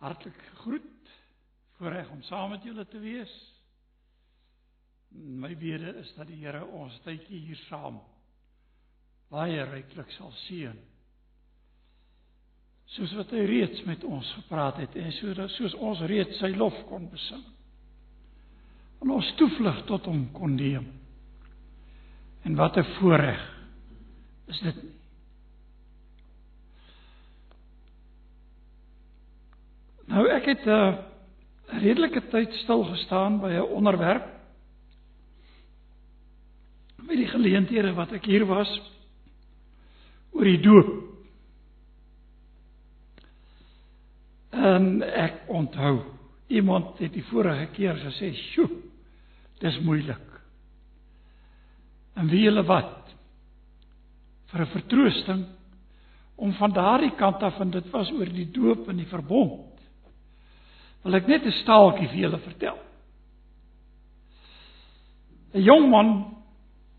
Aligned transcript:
Hartlik 0.00 0.36
gegroet. 0.50 1.14
Voorreg 1.78 2.10
om 2.10 2.22
saam 2.28 2.50
met 2.50 2.64
julle 2.64 2.86
te 2.88 2.98
wees. 3.00 3.32
My 5.10 5.52
bede 5.58 5.94
is 6.00 6.12
dat 6.16 6.28
die 6.30 6.38
Here 6.44 6.64
ons 6.64 6.96
tydjie 7.04 7.40
hier 7.48 7.60
saam 7.68 8.00
baie 9.30 9.62
ryklik 9.70 10.10
sal 10.16 10.32
seën. 10.46 10.78
Soos 12.90 13.12
wat 13.14 13.30
hy 13.34 13.44
reeds 13.46 13.84
met 13.86 14.02
ons 14.06 14.26
gepraat 14.40 14.80
het 14.82 14.96
en 14.98 15.12
so 15.14 15.46
soos 15.54 15.76
ons 15.78 16.02
reeds 16.10 16.40
sy 16.42 16.50
lof 16.58 16.74
kon 16.88 17.06
besing. 17.12 17.44
En 19.00 19.14
ons 19.14 19.34
toevlug 19.38 19.84
tot 19.88 20.08
hom 20.10 20.26
kon 20.34 20.56
neem. 20.58 20.90
En 22.44 22.56
wat 22.58 22.76
'n 22.76 22.90
voorreg 22.98 23.42
is 24.48 24.60
dit 24.60 24.82
nie. 24.82 24.96
Nou 30.10 30.26
ek 30.26 30.44
het 30.50 30.64
'n 30.66 30.68
uh, 30.68 30.94
redelike 31.78 32.20
tyd 32.28 32.52
stil 32.64 32.82
gestaan 32.84 33.38
by 33.38 33.50
'n 33.50 33.70
onderwerp 33.78 34.26
met 36.96 37.16
die 37.16 37.28
geleenthede 37.30 37.92
wat 37.94 38.12
ek 38.12 38.24
hier 38.24 38.46
was 38.46 38.70
oor 40.32 40.44
die 40.44 40.60
doop. 40.60 40.90
En 44.50 45.02
ek 45.02 45.46
onthou 45.46 46.02
iemand 46.46 46.98
het 46.98 47.12
die 47.12 47.24
vorige 47.24 47.66
keer 47.66 47.94
gesê, 47.94 48.34
"Sjoe, 48.34 48.70
dis 49.58 49.80
moeilik." 49.80 50.42
En 52.14 52.26
wie 52.26 52.44
hulle 52.44 52.64
wat 52.64 53.14
vir 54.46 54.60
'n 54.60 54.66
vertroosting 54.66 55.46
om 56.36 56.52
van 56.52 56.72
daardie 56.72 57.14
kant 57.14 57.42
af 57.42 57.60
en 57.60 57.70
dit 57.70 57.90
was 57.90 58.10
oor 58.10 58.26
die 58.26 58.50
doop 58.50 58.88
en 58.88 58.96
die 58.96 59.06
verbond 59.06 59.69
wil 61.02 61.16
ek 61.16 61.26
net 61.26 61.46
'n 61.46 61.52
staaltjie 61.62 62.08
vir 62.08 62.20
julle 62.26 62.38
vertel. 62.38 62.78
'n 65.54 65.62
Jong 65.62 65.88
man 65.90 66.36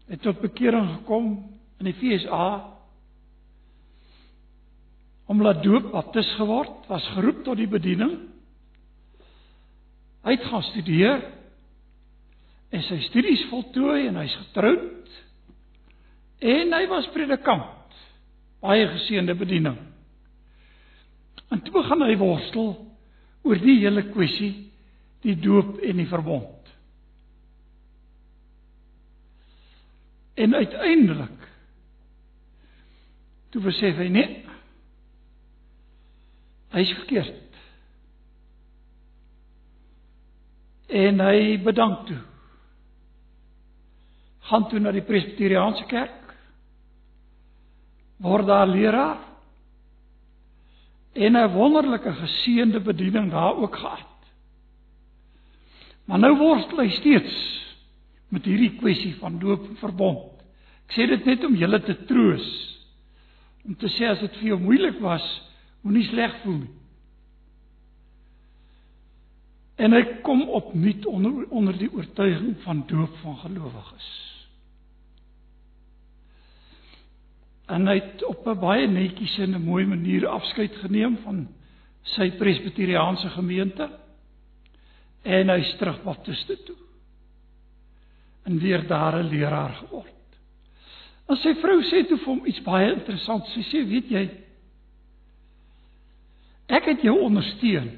het 0.10 0.22
tot 0.22 0.42
bekering 0.42 0.90
gekom 0.98 1.50
in 1.80 1.86
die 1.86 1.94
FSA 1.94 2.68
om 5.32 5.42
laat 5.42 5.64
doop 5.64 5.92
baptis 5.92 6.28
geword, 6.36 6.88
was 6.88 7.08
geroep 7.16 7.44
tot 7.44 7.58
die 7.58 7.70
bediening. 7.70 8.18
Hy 10.26 10.36
het 10.36 10.44
gaan 10.44 10.64
studeer 10.64 11.24
en 12.72 12.84
sy 12.84 13.00
studies 13.08 13.46
voltooi 13.50 14.08
en 14.10 14.20
hy's 14.20 14.36
getroud. 14.36 15.16
En 16.42 16.74
hy 16.74 16.88
was 16.92 17.08
predikant. 17.14 17.96
Baie 18.62 18.88
geseënde 18.88 19.36
bediening. 19.40 19.78
En 21.52 21.62
toe 21.62 21.74
begin 21.74 22.06
hy 22.06 22.16
worstel 22.20 22.74
oor 23.42 23.62
die 23.62 23.80
hele 23.82 24.06
kwessie 24.12 24.54
die 25.22 25.36
doop 25.38 25.80
en 25.86 26.02
die 26.02 26.10
verbond. 26.10 26.70
En 30.42 30.56
uiteindelik 30.58 31.48
toe 33.52 33.62
besef 33.62 34.00
hy 34.00 34.08
net 34.10 34.38
hy's 36.72 36.94
verkeerd. 37.02 37.40
En 40.92 41.20
hy 41.24 41.58
bedank 41.64 42.06
toe. 42.08 42.20
Gaan 44.48 44.70
toe 44.72 44.80
na 44.80 44.94
die 44.96 45.04
Presbyteriaanse 45.08 45.86
kerk. 45.92 46.32
Word 48.24 48.48
daar 48.48 48.72
leraar 48.72 49.31
en 51.14 51.38
'n 51.38 51.54
wonderlike 51.54 52.14
geseënde 52.14 52.80
bediening 52.80 53.32
daar 53.32 53.56
ook 53.56 53.76
gehad. 53.76 54.08
Maar 56.06 56.20
nou 56.20 56.38
worstel 56.38 56.78
hy 56.78 56.90
steeds 56.90 57.36
met 58.28 58.46
hierdie 58.46 58.76
kwessie 58.76 59.16
van 59.16 59.40
doop 59.40 59.68
en 59.70 59.76
verbond. 59.76 60.32
Ek 60.88 60.96
sê 60.96 61.08
dit 61.08 61.26
net 61.26 61.44
om 61.44 61.56
julle 61.56 61.82
te 61.82 61.96
troos. 62.06 62.48
Om 63.66 63.76
te 63.76 63.88
sê 63.88 64.08
as 64.10 64.20
dit 64.20 64.36
vir 64.36 64.48
jou 64.48 64.60
moeilik 64.60 65.00
was, 65.00 65.24
moenie 65.82 66.08
sleg 66.08 66.36
voel 66.44 66.58
nie. 66.58 66.76
En 69.76 69.94
hy 69.94 70.02
kom 70.22 70.44
opnuut 70.50 71.06
onder 71.06 71.48
onder 71.50 71.78
die 71.78 71.92
oortuiging 71.94 72.56
van 72.62 72.84
doop 72.88 73.16
van 73.22 73.38
gelowiges. 73.38 74.31
En 77.72 77.88
hy 77.88 77.98
het 78.00 78.24
op 78.28 78.48
'n 78.48 78.60
baie 78.60 78.88
netjies 78.88 79.38
en 79.40 79.56
'n 79.56 79.64
mooi 79.64 79.86
manier 79.86 80.28
afskeid 80.28 80.76
geneem 80.84 81.18
van 81.24 81.48
sy 82.04 82.32
presbiteriaanse 82.32 83.30
gemeente 83.30 83.90
en 85.24 85.50
hy 85.50 85.60
is 85.60 85.76
terug 85.78 86.04
baptiste 86.04 86.64
toe 86.64 86.76
en 88.44 88.60
weer 88.60 88.88
daar 88.88 89.24
'n 89.24 89.30
leraar 89.30 89.74
geword. 89.74 90.10
En 91.30 91.36
sy 91.38 91.54
vrou 91.54 91.82
sê 91.84 92.08
toe 92.08 92.18
vir 92.18 92.28
hom 92.28 92.46
iets 92.46 92.62
baie 92.62 92.94
interessant. 92.94 93.46
Sy 93.46 93.62
sê, 93.62 93.88
"Weet 93.88 94.10
jy, 94.10 94.30
ek 96.68 96.86
het 96.86 97.02
jou 97.02 97.20
ondersteun 97.20 97.92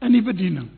in 0.00 0.12
die 0.12 0.22
bediening. 0.22 0.68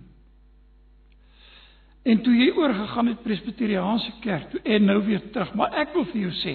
En 2.08 2.22
toe 2.22 2.34
jy 2.37 2.53
oorgegaan 2.56 3.06
het 3.06 3.22
presbiteriaanse 3.22 4.12
kerk 4.20 4.50
toe 4.50 4.60
en 4.62 4.84
nou 4.84 4.98
weer 5.04 5.31
terug, 5.31 5.54
maar 5.54 5.75
ek 5.82 5.92
wil 5.97 6.06
vir 6.12 6.20
jou 6.20 6.34
sê, 6.41 6.54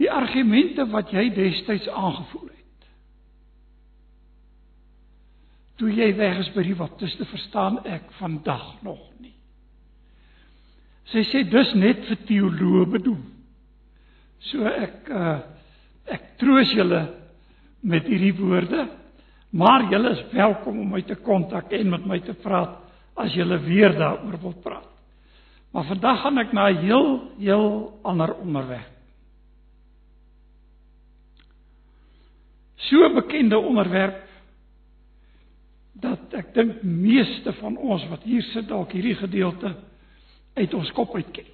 die 0.00 0.08
argumente 0.08 0.86
wat 0.88 1.12
jy 1.12 1.28
destyds 1.36 1.88
aangevoer 1.92 2.48
het. 2.48 2.86
Toe 5.80 5.90
jy 5.92 6.08
weg 6.16 6.40
is 6.40 6.52
by 6.54 6.64
die 6.64 6.76
baptiste 6.76 7.26
verstaan 7.28 7.80
ek 7.88 8.08
vandag 8.18 8.80
nog 8.84 9.02
nie. 9.20 9.34
Sy 11.12 11.24
sê 11.28 11.42
dis 11.48 11.72
net 11.76 12.04
vir 12.08 12.20
teoloë 12.28 12.86
bedoel. 12.96 13.22
So 14.50 14.68
ek 14.68 15.10
uh 15.12 15.40
ek 16.10 16.24
troos 16.40 16.72
julle 16.74 16.98
met 17.86 18.08
hierdie 18.10 18.32
woorde, 18.34 18.80
maar 19.54 19.84
julle 19.92 20.10
is 20.16 20.22
welkom 20.32 20.80
om 20.82 20.88
my 20.96 21.02
te 21.06 21.14
kontak 21.22 21.70
en 21.76 21.92
met 21.92 22.08
my 22.08 22.18
te 22.26 22.34
praat 22.34 22.80
as 23.20 23.36
julle 23.36 23.60
weer 23.62 23.94
daaroor 23.94 24.40
wil 24.42 24.56
praat. 24.64 24.88
Maar 25.70 25.86
vandag 25.92 26.24
gaan 26.24 26.38
ek 26.42 26.52
na 26.52 26.64
'n 26.70 26.82
heel 26.82 27.06
heel 27.38 27.68
ander 28.02 28.34
onderwerp. 28.42 28.99
So 32.88 33.08
bekende 33.14 33.58
onderwerp 33.58 34.26
dat 36.00 36.34
ek 36.38 36.54
dink 36.54 36.82
meeste 36.82 37.52
van 37.60 37.76
ons 37.76 38.06
wat 38.08 38.24
hier 38.24 38.44
sit 38.54 38.68
dalk 38.68 38.92
hierdie 38.96 39.18
gedeelte 39.18 39.74
uit 40.56 40.74
ons 40.74 40.92
kop 40.96 41.14
uitken. 41.14 41.48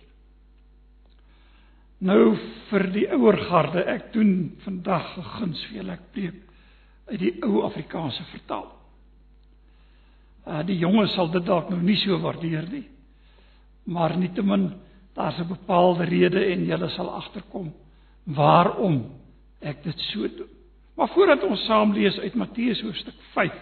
Nou 2.07 2.37
vir 2.69 2.85
die 2.93 3.07
ouer 3.17 3.39
garde, 3.49 3.83
ek 3.89 4.11
doen 4.13 4.33
vandag 4.65 5.15
geguns 5.15 5.63
vir 5.69 5.79
julle 5.81 5.95
ek 5.97 6.11
preek 6.13 6.43
uit 7.07 7.21
die 7.23 7.33
ou 7.47 7.63
Afrikaanse 7.67 8.27
vertaling. 8.33 8.75
Uh 10.47 10.63
die 10.67 10.79
jonges 10.79 11.15
sal 11.17 11.31
dit 11.33 11.47
dalk 11.47 11.71
nou 11.73 11.81
nie 11.83 11.97
so 12.03 12.19
waardeer 12.23 12.69
nie. 12.71 12.85
Maar 13.87 14.17
nietemin 14.19 14.75
daar's 15.15 15.39
'n 15.41 15.49
bepaalde 15.49 16.05
rede 16.05 16.45
en 16.53 16.67
julle 16.67 16.89
sal 16.91 17.11
agterkom 17.11 17.73
waarom 18.25 19.07
ek 19.61 19.83
dit 19.83 19.99
so 20.13 20.29
doen. 20.29 20.56
Maar 20.97 21.09
voordat 21.09 21.43
ons 21.45 21.65
saam 21.65 21.93
lees 21.93 22.19
uit 22.19 22.35
Matteus 22.35 22.81
hoofstuk 22.81 23.15
5. 23.35 23.53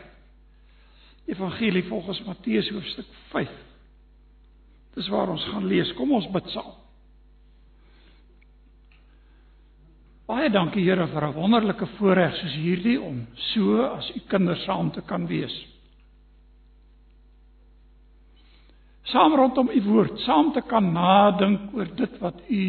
Evangelie 1.27 1.85
volgens 1.85 2.23
Matteus 2.23 2.71
hoofstuk 2.71 3.07
5. 3.29 3.51
Dis 4.95 5.09
waar 5.09 5.29
ons 5.29 5.45
gaan 5.45 5.67
lees. 5.67 5.93
Kom 5.99 6.13
ons 6.15 6.31
bid 6.31 6.51
saam. 6.55 6.75
Baie 10.25 10.49
dankie 10.49 10.85
Here 10.87 11.07
vir 11.07 11.27
'n 11.27 11.35
wonderlike 11.35 11.87
voorreg 11.99 12.37
soos 12.37 12.55
hierdie 12.55 13.01
om 13.01 13.27
so 13.53 13.83
as 13.83 14.11
u 14.17 14.21
kinders 14.29 14.65
saam 14.65 14.91
te 14.91 15.03
kan 15.03 15.27
wees. 15.27 15.67
Saam 19.03 19.35
rondom 19.35 19.69
u 19.69 19.83
woord, 19.83 20.19
saam 20.21 20.53
te 20.53 20.63
kan 20.63 20.93
nadink 20.93 21.75
oor 21.75 21.95
dit 21.97 22.19
wat 22.19 22.41
u 22.49 22.63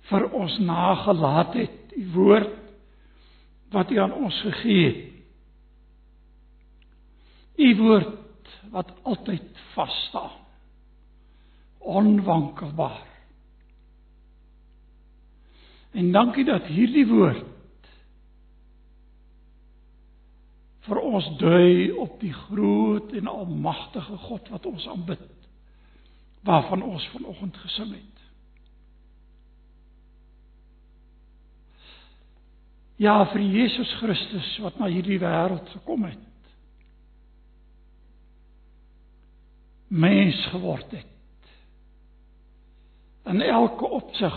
vir 0.00 0.30
ons 0.32 0.58
nagelaat 0.58 1.54
het, 1.54 1.92
u 1.96 2.06
woord 2.12 2.60
wat 3.70 3.90
U 3.90 3.98
aan 3.98 4.12
ons 4.12 4.40
gegee 4.40 4.84
het. 4.86 5.06
U 7.60 7.76
woord 7.76 8.50
wat 8.70 8.92
altyd 9.02 9.58
vas 9.74 10.06
staan. 10.08 10.38
Onwankelbaar. 11.78 13.06
En 15.90 16.12
dankie 16.12 16.44
dat 16.44 16.66
hierdie 16.70 17.06
woord 17.06 17.46
vir 20.86 21.00
ons 21.04 21.26
dui 21.38 21.90
op 21.92 22.16
die 22.22 22.32
groot 22.32 23.12
en 23.12 23.28
almagtige 23.30 24.16
God 24.26 24.48
wat 24.54 24.66
ons 24.66 24.86
aanbid. 24.88 25.26
Waarvan 26.46 26.82
ons 26.82 27.08
vanoggend 27.12 27.56
gesing 27.56 27.92
het. 27.94 28.19
Ja, 33.00 33.22
vir 33.32 33.40
Jesus 33.40 33.92
Christus 33.96 34.48
wat 34.60 34.76
na 34.76 34.90
hierdie 34.92 35.16
wêreld 35.22 35.68
gekom 35.72 36.04
het. 36.04 36.26
Mens 39.88 40.36
geword 40.52 40.92
het. 40.92 41.06
In 43.32 43.40
elke 43.40 43.88
opsig 43.88 44.36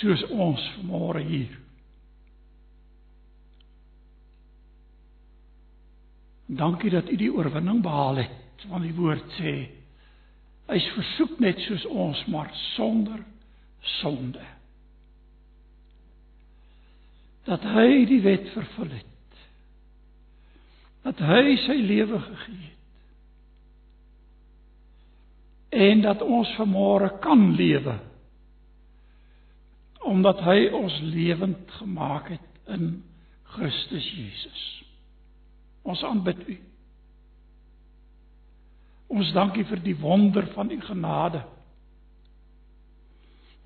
soos 0.00 0.24
ons 0.32 0.64
vanmôre 0.78 1.22
hier. 1.28 1.52
Dankie 6.46 6.90
dat 6.90 7.10
u 7.10 7.20
die 7.20 7.32
oorwinning 7.32 7.82
behaal 7.84 8.24
het, 8.24 8.68
want 8.70 8.86
die 8.86 8.96
woord 8.96 9.28
sê 9.36 9.56
hy's 10.66 10.86
versoek 10.96 11.40
net 11.42 11.60
soos 11.68 11.84
ons, 11.86 12.26
maar 12.32 12.48
sonder 12.74 13.20
sonde. 14.00 14.42
Dat 17.46 17.62
hy 17.62 18.04
die 18.10 18.20
wet 18.24 18.48
vervul 18.54 18.90
het. 18.90 19.42
Dat 21.06 21.20
hy 21.22 21.54
sy 21.62 21.76
lewe 21.86 22.18
gegee 22.24 22.64
het. 22.64 22.72
En 25.76 26.02
dat 26.02 26.22
ons 26.22 26.50
vanmôre 26.58 27.10
kan 27.22 27.50
lewe 27.54 27.98
omdat 30.06 30.38
hy 30.46 30.68
ons 30.70 31.00
lewend 31.02 31.70
gemaak 31.80 32.28
het 32.30 32.70
in 32.70 33.02
Christus 33.56 34.06
Jesus. 34.14 34.62
Ons 35.82 36.02
aanbid 36.06 36.42
U. 36.46 36.56
Ons 39.18 39.32
dankie 39.34 39.64
vir 39.66 39.82
die 39.82 39.96
wonder 39.98 40.46
van 40.54 40.70
U 40.70 40.78
genade. 40.82 41.42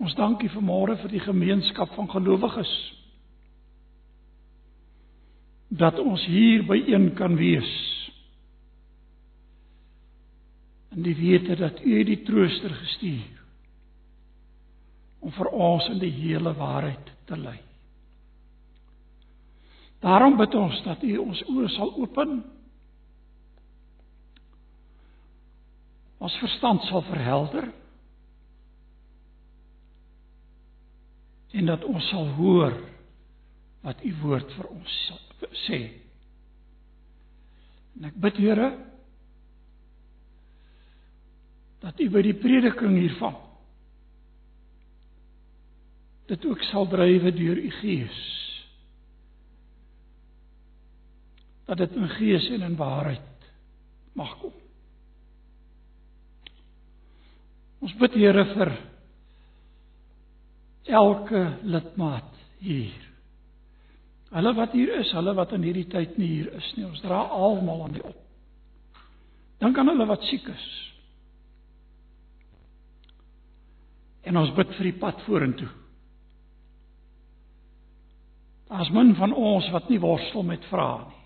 Ons 0.01 0.17
dankie 0.17 0.49
vanmôre 0.53 0.97
vir 1.03 1.13
die 1.13 1.23
gemeenskap 1.25 1.93
van 1.97 2.09
gelowiges. 2.13 2.73
Dat 5.71 5.99
ons 6.03 6.25
hier 6.27 6.65
by 6.67 6.81
een 6.91 7.13
kan 7.15 7.37
wees. 7.39 7.71
En 10.91 11.03
die 11.07 11.15
wete 11.15 11.55
dat 11.57 11.79
U 11.87 12.05
die 12.05 12.23
trooster 12.27 12.75
gestuur 12.75 13.39
om 15.21 15.33
vir 15.37 15.51
ons 15.53 15.87
in 15.93 15.99
die 16.01 16.11
hele 16.11 16.55
waarheid 16.57 17.11
te 17.29 17.37
lei. 17.37 17.59
Daarom 20.01 20.39
bid 20.41 20.55
ons 20.57 20.81
dat 20.87 21.03
U 21.05 21.17
ons 21.21 21.43
oë 21.53 21.69
sal 21.77 21.93
open. 22.01 22.41
Ons 26.21 26.37
verstand 26.41 26.89
sal 26.89 27.05
verhelder. 27.09 27.69
En 31.53 31.69
dat 31.69 31.85
ons 31.85 32.09
sal 32.09 32.33
hoor 32.41 32.79
wat 33.85 34.01
U 34.05 34.15
woord 34.23 34.57
vir 34.57 34.73
ons 34.73 35.03
sê. 35.67 35.81
En 37.99 38.09
ek 38.11 38.17
bid 38.21 38.41
Here 38.41 38.71
dat 41.81 42.01
U 42.01 42.11
by 42.13 42.23
die 42.25 42.37
prediking 42.37 42.99
hiervan 43.01 43.39
dit 46.31 46.47
ook 46.47 46.63
sal 46.63 46.87
drywe 46.87 47.33
deur 47.35 47.59
u 47.59 47.71
gees. 47.81 48.19
Dat 51.67 51.83
dit 51.83 51.97
in 51.99 52.09
gees 52.09 52.49
en 52.55 52.63
in 52.63 52.77
waarheid 52.79 53.51
mag 54.15 54.37
kom. 54.39 54.55
Ons 57.81 57.97
bid 57.99 58.19
Here 58.21 58.45
vir 58.55 58.75
elke 61.01 61.45
lidmaat 61.63 62.35
hier. 62.63 63.10
Hulle 64.31 64.53
wat 64.55 64.75
hier 64.77 64.93
is, 65.01 65.11
hulle 65.17 65.35
wat 65.35 65.53
in 65.57 65.65
hierdie 65.67 65.89
tyd 65.91 66.19
nie 66.19 66.29
hier 66.37 66.53
is 66.55 66.69
nie. 66.77 66.87
Ons 66.87 67.03
dra 67.03 67.25
almal 67.35 67.85
aan 67.87 67.97
die 67.97 68.05
op. 68.07 68.19
Dink 69.61 69.79
aan 69.79 69.91
hulle 69.91 70.07
wat 70.09 70.23
siek 70.29 70.47
is. 70.49 70.67
En 74.31 74.39
ons 74.39 74.53
bid 74.55 74.71
vir 74.77 74.91
die 74.91 74.99
pad 75.01 75.23
vorentoe. 75.27 75.69
Daar's 78.71 78.93
min 78.95 79.17
van 79.19 79.35
ons 79.35 79.67
wat 79.75 79.89
nie 79.91 79.99
worstel 79.99 80.47
met 80.47 80.63
vrae 80.71 81.01
nie. 81.09 81.17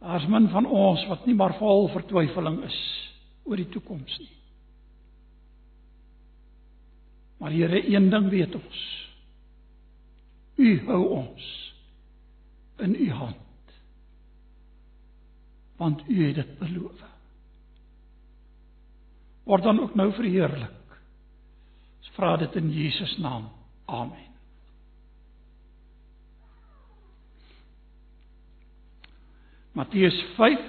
Daar's 0.00 0.26
min 0.32 0.48
van 0.50 0.66
ons 0.66 1.04
wat 1.06 1.26
nie 1.28 1.36
maar 1.36 1.54
vol 1.60 1.90
vertwyfeling 1.92 2.62
is 2.66 2.78
oor 3.44 3.60
die 3.60 3.68
toekoms 3.70 4.18
nie. 4.18 4.32
Maar 7.40 7.50
Here, 7.50 7.80
een 7.88 8.10
ding 8.10 8.28
weet 8.28 8.54
ons. 8.54 8.80
U 10.60 10.84
hou 10.84 11.04
ons 11.08 11.44
in 12.76 12.94
u 12.94 13.10
hand. 13.10 13.78
Want 15.76 16.02
u 16.08 16.26
het 16.26 16.34
dit 16.34 16.58
beloof. 16.58 17.00
Word 19.48 19.62
dan 19.62 19.80
ook 19.80 19.94
nou 19.94 20.12
verheerlik 20.12 20.76
vra 22.20 22.36
dit 22.36 22.56
in 22.56 22.70
Jesus 22.72 23.16
naam. 23.18 23.48
Amen. 23.84 24.28
Matteus 29.72 30.18
5 30.36 30.60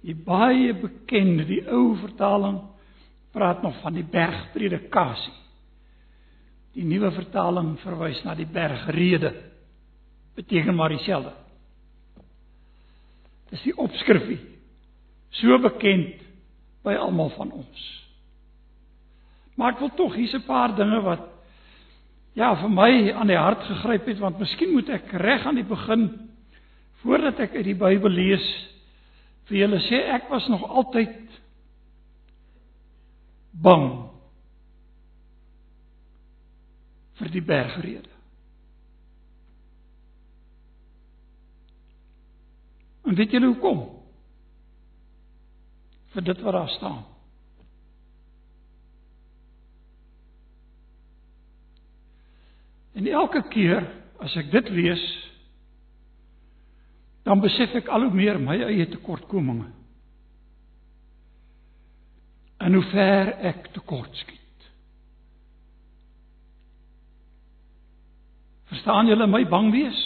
Die 0.00 0.16
baie 0.16 0.72
bekende, 0.74 1.44
die 1.44 1.60
ou 1.68 1.96
vertaling 2.00 2.60
praat 3.32 3.62
nog 3.62 3.76
van 3.82 3.94
die 3.94 4.04
bergpredikasie. 4.04 5.36
Die 6.74 6.86
nuwe 6.86 7.10
vertaling 7.14 7.74
verwys 7.82 8.22
na 8.24 8.34
die 8.38 8.46
bergrede. 8.46 9.32
Beteken 10.38 10.74
maar 10.74 10.94
dieselfde. 10.94 11.32
Dis 13.50 13.62
die 13.66 13.76
opskrifie. 13.76 14.38
So 15.40 15.58
bekend 15.62 16.22
by 16.86 16.94
almal 16.98 17.32
van 17.34 17.50
ons. 17.52 17.88
Maar 19.58 19.74
ek 19.74 19.82
wil 19.82 19.92
tog 19.98 20.14
hier's 20.16 20.34
'n 20.34 20.46
paar 20.46 20.74
dinge 20.74 21.00
wat 21.02 21.26
ja, 22.34 22.54
vir 22.54 22.70
my 22.70 23.12
aan 23.12 23.26
die 23.26 23.36
hart 23.36 23.62
gegryp 23.66 24.06
het 24.06 24.18
want 24.18 24.38
miskien 24.38 24.72
moet 24.72 24.88
ek 24.88 25.12
reg 25.12 25.46
aan 25.46 25.58
die 25.58 25.66
begin 25.66 26.08
voordat 27.02 27.40
ek 27.40 27.56
uit 27.56 27.64
die 27.64 27.78
Bybel 27.78 28.10
lees 28.10 28.46
vir 29.50 29.64
julle 29.64 29.80
sê 29.88 30.00
ek 30.14 30.28
was 30.30 30.46
nog 30.48 30.62
altyd 30.62 31.16
bang 33.50 33.86
vir 37.20 37.32
die 37.34 37.44
bergrede. 37.44 38.08
En 43.04 43.16
weet 43.18 43.32
julle 43.34 43.50
hoekom? 43.52 43.80
Vir 46.14 46.26
dit 46.26 46.44
wat 46.44 46.56
daar 46.56 46.70
staan. 46.76 47.02
En 52.92 53.06
elke 53.06 53.42
keer 53.48 53.86
as 54.20 54.34
ek 54.36 54.50
dit 54.52 54.70
lees, 54.76 55.02
dan 57.24 57.40
besef 57.40 57.74
ek 57.78 57.88
al 57.88 58.08
hoe 58.08 58.14
meer 58.14 58.40
my 58.42 58.58
eie 58.66 58.86
tekortkominge. 58.90 59.70
En 62.60 62.76
hoe 62.76 62.84
ver 62.92 63.32
ek 63.50 63.70
tekort 63.72 64.16
skiet. 64.20 64.38
Verstaan 68.70 69.08
julle 69.08 69.26
my 69.26 69.42
bang 69.48 69.70
wees? 69.72 70.00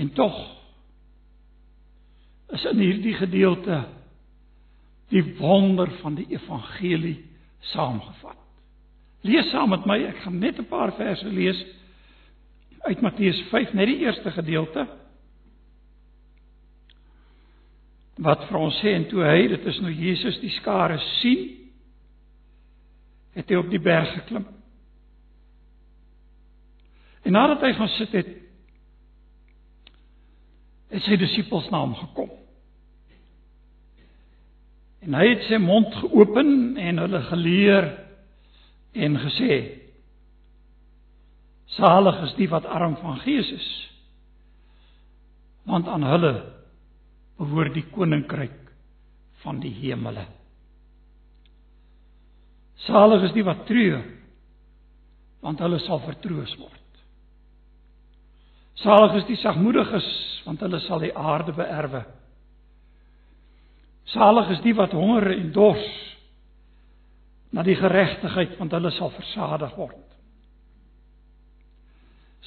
En 0.00 0.12
tog 0.16 0.38
is 2.50 2.64
in 2.64 2.80
hierdie 2.82 3.14
gedeelte 3.14 3.82
die 5.10 5.22
wonder 5.38 5.90
van 6.00 6.16
die 6.18 6.26
evangelie 6.32 7.18
saamgevat. 7.74 8.38
Lees 9.26 9.50
saam 9.52 9.70
met 9.74 9.84
my, 9.86 9.98
ek 10.08 10.22
gaan 10.24 10.38
net 10.38 10.58
'n 10.58 10.68
paar 10.70 10.94
verse 10.96 11.28
lees 11.28 11.60
uit 12.88 13.00
Matteus 13.00 13.42
5, 13.50 13.72
net 13.72 13.86
die 13.86 14.00
eerste 14.06 14.30
gedeelte. 14.30 14.86
Wat 18.20 18.42
vir 18.48 18.58
ons 18.60 18.80
sê 18.82 18.92
en 18.96 19.06
toe 19.08 19.22
hy, 19.24 19.48
dit 19.54 19.66
is 19.72 19.78
nou 19.80 19.92
Jesus 19.94 20.36
die 20.42 20.52
skare 20.58 20.98
sien, 21.20 21.46
het 23.36 23.48
hy 23.48 23.56
op 23.60 23.70
die 23.72 23.80
berg 23.80 24.10
geklim. 24.18 24.44
En 27.24 27.36
nadat 27.36 27.64
hy 27.64 27.72
gaan 27.78 27.92
sit 27.94 28.12
het, 28.18 28.30
het 30.90 31.06
sy 31.06 31.16
disippels 31.20 31.68
na 31.70 31.80
hom 31.84 31.94
gekom. 31.96 32.30
En 35.06 35.16
hy 35.16 35.28
het 35.30 35.46
sy 35.48 35.60
mond 35.62 35.94
geopen 36.02 36.76
en 36.80 37.00
hulle 37.00 37.22
geleer 37.30 37.92
en 38.92 39.20
gesê 39.22 39.60
Salig 41.70 42.16
is 42.26 42.32
die 42.34 42.48
wat 42.50 42.66
arm 42.66 42.96
van 43.00 43.20
gees 43.22 43.48
is 43.54 43.68
want 45.70 45.86
aan 45.88 46.02
hulle 46.02 46.32
behoort 47.40 47.74
die 47.74 47.86
koninkryk 47.94 48.58
van 49.44 49.60
die 49.62 49.72
hemele. 49.72 50.26
Salig 52.84 53.28
is 53.28 53.34
die 53.36 53.44
wat 53.44 53.64
treur, 53.68 54.02
want 55.44 55.60
hulle 55.64 55.80
sal 55.84 56.02
vertroos 56.04 56.52
word. 56.60 56.76
Salig 58.80 59.18
is 59.20 59.26
die 59.28 59.38
sagmoediges, 59.40 60.08
want 60.46 60.60
hulle 60.64 60.80
sal 60.84 61.02
die 61.04 61.12
aarde 61.16 61.52
beerwe. 61.56 62.04
Salig 64.12 64.54
is 64.56 64.62
die 64.64 64.76
wat 64.76 64.96
honger 64.96 65.30
en 65.36 65.50
dors 65.54 65.88
na 67.50 67.64
die 67.66 67.76
geregtigheid, 67.76 68.56
want 68.60 68.72
hulle 68.76 68.92
sal 68.94 69.10
versadig 69.12 69.74
word. 69.76 69.98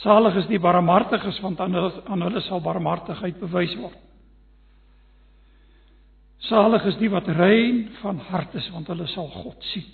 Salig 0.02 0.38
is 0.42 0.48
die 0.50 0.62
barmhartiges, 0.62 1.38
want 1.44 1.62
aan 1.62 1.76
hulle 1.78 1.92
aan 2.10 2.26
hulle 2.26 2.42
sal 2.48 2.64
barmhartigheid 2.64 3.38
bewys 3.42 3.76
word. 3.82 4.00
Salig 6.50 6.86
is 6.92 6.98
die 7.00 7.12
wat 7.12 7.28
rein 7.32 7.86
van 8.02 8.20
hart 8.30 8.56
is, 8.60 8.68
want 8.74 8.90
hulle 8.92 9.08
sal 9.08 9.30
God 9.32 9.64
sien. 9.72 9.86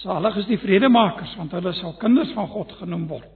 Salig 0.00 0.36
is 0.40 0.48
die 0.48 0.60
vredemakers, 0.60 1.32
want 1.36 1.52
hulle 1.56 1.72
sal 1.76 1.96
kinders 2.00 2.32
van 2.36 2.48
God 2.52 2.72
genoem 2.80 3.06
word. 3.08 3.28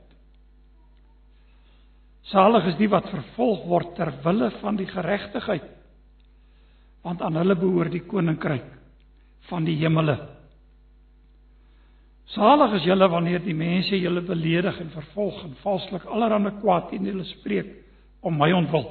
Salig 2.33 2.71
is 2.71 2.79
die 2.81 2.89
wat 2.89 3.09
vervolg 3.13 3.67
word 3.69 3.91
ter 3.99 4.13
wille 4.25 4.49
van 4.63 4.79
die 4.81 4.89
geregtigheid, 4.89 5.67
want 7.05 7.21
aan 7.21 7.37
hulle 7.37 7.57
behoort 7.61 7.93
die 7.93 8.05
koninkryk 8.09 8.71
van 9.51 9.67
die 9.69 9.77
hemele. 9.81 10.17
Salig 12.33 12.79
is 12.79 12.89
julle 12.89 13.09
wanneer 13.13 13.43
die 13.45 13.57
mense 13.57 13.97
julle 14.01 14.23
beledig 14.25 14.81
en 14.81 14.93
vervolg 14.95 15.43
en 15.45 15.57
valslik 15.61 16.07
allerlei 16.09 16.55
kwaad 16.63 16.89
teen 16.91 17.05
julle 17.05 17.27
spreek 17.29 17.69
om 18.25 18.41
my 18.41 18.49
ontwil. 18.57 18.89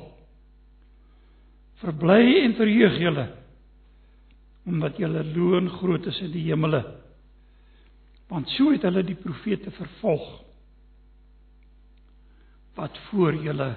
Verbly 1.84 2.44
en 2.44 2.56
verheug 2.60 3.00
julle 3.02 3.28
omdat 4.63 4.96
julle 4.98 5.25
loon 5.36 5.68
groot 5.70 6.06
is 6.08 6.22
in 6.24 6.32
die 6.32 6.46
hemele. 6.46 6.80
Want 8.32 8.48
so 8.56 8.72
het 8.72 8.86
hulle 8.88 9.04
die 9.04 9.18
profete 9.20 9.74
vervolg 9.75 10.24
wat 12.78 12.96
voor 13.10 13.36
julle 13.44 13.68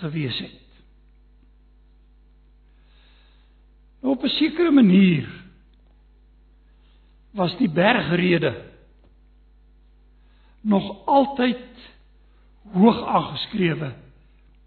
gewees 0.00 0.38
het. 0.40 0.80
Nou 4.00 4.14
op 4.14 4.24
'n 4.24 4.28
sekere 4.28 4.70
manier 4.70 5.28
was 7.30 7.56
die 7.58 7.68
bergrede 7.68 8.64
nog 10.60 11.06
altyd 11.06 11.92
hoog 12.72 13.06
aangeskrewe 13.06 13.92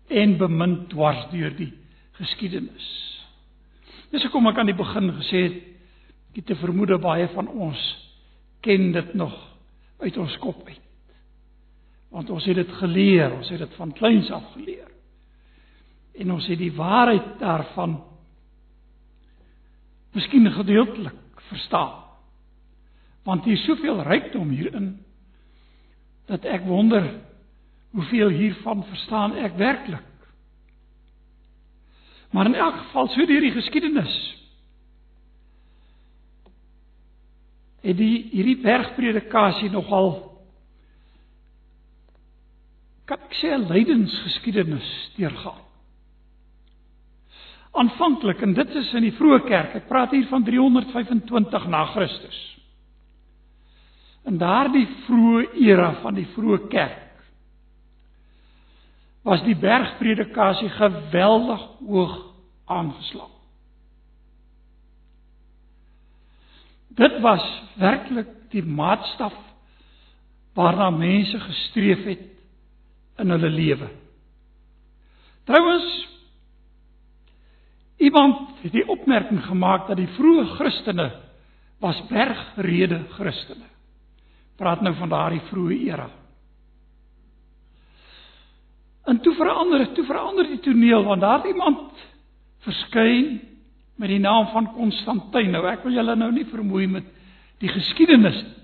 en 0.08 0.38
bemind 0.38 0.90
dwars 0.90 1.30
deur 1.32 1.56
die 1.56 1.74
geskiedenis. 2.20 2.88
Dis 4.12 4.24
hoekom 4.24 4.48
ek 4.52 4.60
aan 4.62 4.72
die 4.72 4.78
begin 4.78 5.12
gesê 5.20 5.46
het 5.48 5.62
ek 6.36 6.42
het 6.42 6.50
te 6.52 6.58
vermoed 6.60 6.92
baie 7.00 7.28
van 7.32 7.48
ons 7.48 7.82
ken 8.66 8.92
dit 8.92 9.14
nog 9.16 9.36
uit 10.04 10.18
ons 10.18 10.38
kop 10.44 10.66
uit. 10.68 10.82
Want 12.12 12.30
ons 12.30 12.46
het 12.46 12.56
dit 12.56 12.74
geleer, 12.80 13.34
ons 13.36 13.50
het 13.50 13.60
dit 13.60 13.78
van 13.80 13.94
kleins 13.96 14.32
af 14.32 14.44
geleer. 14.54 14.90
En 16.16 16.32
ons 16.32 16.48
het 16.48 16.60
die 16.60 16.74
waarheid 16.76 17.40
daarvan 17.40 17.98
miskien 20.16 20.52
gedeeltelik 20.52 21.42
verstaan. 21.50 22.04
Want 23.24 23.44
hier 23.44 23.58
is 23.58 23.66
soveel 23.66 24.04
rykdom 24.04 24.50
hierin 24.50 24.90
dat 26.30 26.46
ek 26.46 26.64
wonder 26.66 27.08
hoeveel 27.96 28.32
hiervan 28.34 28.84
verstaan 28.90 29.36
ek 29.40 29.58
werklik. 29.60 30.04
Maar 32.36 32.46
in 32.46 32.56
elk 32.56 32.76
geval 32.76 33.08
so 33.08 33.26
deur 33.26 33.42
die 33.42 33.56
geskiedenis 33.56 34.16
het 37.86 37.96
die 37.96 38.26
hierdie 38.34 38.58
bergpredikasie 38.60 39.70
nogal 39.72 40.10
kan 43.08 43.22
ek 43.30 43.38
sê 43.40 43.54
'n 43.54 43.70
lydensgeskiedenis 43.70 44.90
deurgaan. 45.16 45.62
Aanvanklik 47.72 48.42
en 48.42 48.54
dit 48.54 48.76
is 48.76 48.94
in 48.94 49.08
die 49.08 49.16
vroeë 49.16 49.40
kerk. 49.48 49.76
Ek 49.76 49.88
praat 49.88 50.12
hier 50.12 50.28
van 50.28 50.44
325 50.44 51.68
na 51.68 51.86
Christus. 51.86 52.58
In 54.26 54.38
daardie 54.38 54.88
vroeë 55.06 55.54
era 55.62 55.94
van 56.02 56.16
die 56.16 56.28
vroeë 56.36 56.68
kerk 56.68 57.05
was 59.26 59.42
die 59.42 59.56
bergpredikasie 59.58 60.70
geweldig 60.70 61.62
hoog 61.88 62.18
aangeslaan. 62.70 63.34
Dit 66.96 67.18
was 67.20 67.44
werklik 67.76 68.30
die 68.54 68.64
maatstaf 68.64 69.34
waarna 70.56 70.90
mense 70.94 71.40
gestreef 71.40 72.04
het 72.06 72.22
in 73.20 73.34
hulle 73.34 73.50
lewe. 73.50 73.90
Trouwens 75.44 75.90
iemand 77.98 78.62
het 78.62 78.72
die 78.72 78.88
opmerking 78.88 79.42
gemaak 79.46 79.90
dat 79.90 79.98
die 80.00 80.12
vroeë 80.16 80.46
Christene 80.56 81.10
was 81.84 82.00
bergrede 82.08 83.02
Christene. 83.18 83.68
Praat 84.56 84.86
nou 84.86 84.94
van 84.96 85.12
daardie 85.12 85.44
vroeë 85.50 85.82
era. 85.90 86.08
En 89.06 89.20
toe 89.22 89.36
verander 89.36 89.84
dit, 89.84 89.94
toe 89.96 90.06
verander 90.06 90.48
die 90.50 90.60
toneel 90.60 91.04
want 91.04 91.22
daar 91.22 91.48
iemand 91.48 92.06
verskyn 92.66 93.40
met 93.96 94.10
die 94.10 94.20
naam 94.20 94.48
van 94.52 94.74
Konstantin. 94.74 95.52
Nou 95.54 95.66
ek 95.70 95.84
wil 95.86 95.94
julle 95.94 96.16
nou 96.16 96.32
nie 96.32 96.46
vermoei 96.50 96.88
met 96.88 97.06
die 97.62 97.70
geskiedenis 97.70 98.42
nie. 98.44 98.56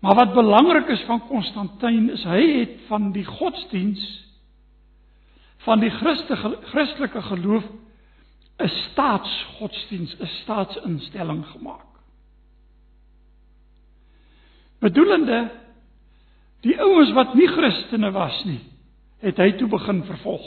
Maar 0.00 0.14
wat 0.14 0.34
belangrik 0.34 0.88
is 0.88 1.02
van 1.08 1.22
Konstantin 1.26 2.10
is 2.10 2.24
hy 2.24 2.42
het 2.60 2.76
van 2.86 3.10
die 3.12 3.24
godsdiens 3.24 4.04
van 5.66 5.80
die 5.82 5.90
Christelike 5.90 6.60
Christelike 6.70 7.22
geloof 7.22 7.64
'n 8.62 8.68
staatsgodsdiens, 8.68 10.16
'n 10.20 10.26
staatsinstelling 10.26 11.46
gemaak. 11.46 11.90
Bedoelende 14.78 15.50
die 16.60 16.80
ouens 16.80 17.12
wat 17.12 17.34
nie 17.34 17.48
Christene 17.48 18.10
was 18.10 18.44
nie, 18.44 18.60
het 19.24 19.36
hy 19.40 19.52
toe 19.56 19.68
begin 19.68 20.02
vervolg. 20.04 20.46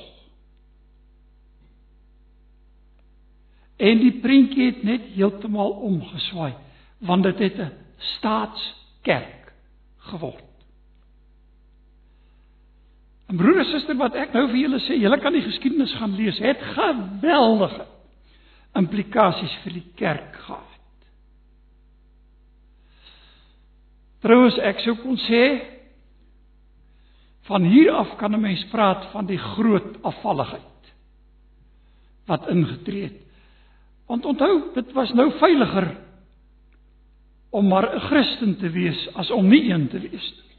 En 3.79 4.01
die 4.01 4.13
prentjie 4.19 4.65
het 4.73 4.83
net 4.83 5.07
heeltemal 5.15 5.71
omgeswaai, 5.87 6.53
want 7.07 7.23
dit 7.23 7.39
het 7.39 7.59
'n 7.59 7.71
staatskerk 7.97 9.53
geword. 10.11 10.43
En 13.29 13.37
broer 13.37 13.59
en 13.59 13.65
suster, 13.65 13.95
wat 13.95 14.15
ek 14.15 14.33
nou 14.33 14.47
vir 14.47 14.57
julle 14.57 14.79
sê, 14.79 14.97
julle 14.97 15.19
kan 15.19 15.33
die 15.33 15.45
geskiedenis 15.45 15.93
gaan 15.93 16.15
lees, 16.15 16.39
het 16.39 16.61
geweldige 16.61 17.85
implikasies 18.73 19.55
vir 19.63 19.73
die 19.73 19.85
kerk 19.95 20.35
gehad. 20.35 20.65
Trouwens 24.19 24.57
ek 24.57 24.81
sou 24.83 24.95
kon 24.95 25.17
sê 25.29 25.43
van 27.49 27.63
hier 27.65 27.91
af 27.91 28.15
kan 28.17 28.35
'n 28.35 28.41
mens 28.41 28.65
praat 28.69 29.05
van 29.11 29.25
die 29.25 29.37
groot 29.37 30.01
afvalligheid 30.01 30.93
wat 32.25 32.47
ingetree 32.47 33.03
het. 33.03 33.21
Want 34.05 34.25
onthou, 34.25 34.73
dit 34.73 34.91
was 34.93 35.13
nou 35.13 35.31
veiliger 35.37 35.97
om 37.49 37.67
maar 37.67 37.95
'n 37.95 37.99
Christen 37.99 38.57
te 38.57 38.69
wees 38.69 39.13
as 39.13 39.31
om 39.31 39.47
nie 39.47 39.71
een 39.71 39.87
te 39.87 39.99
wees 39.99 40.33
nie. 40.37 40.55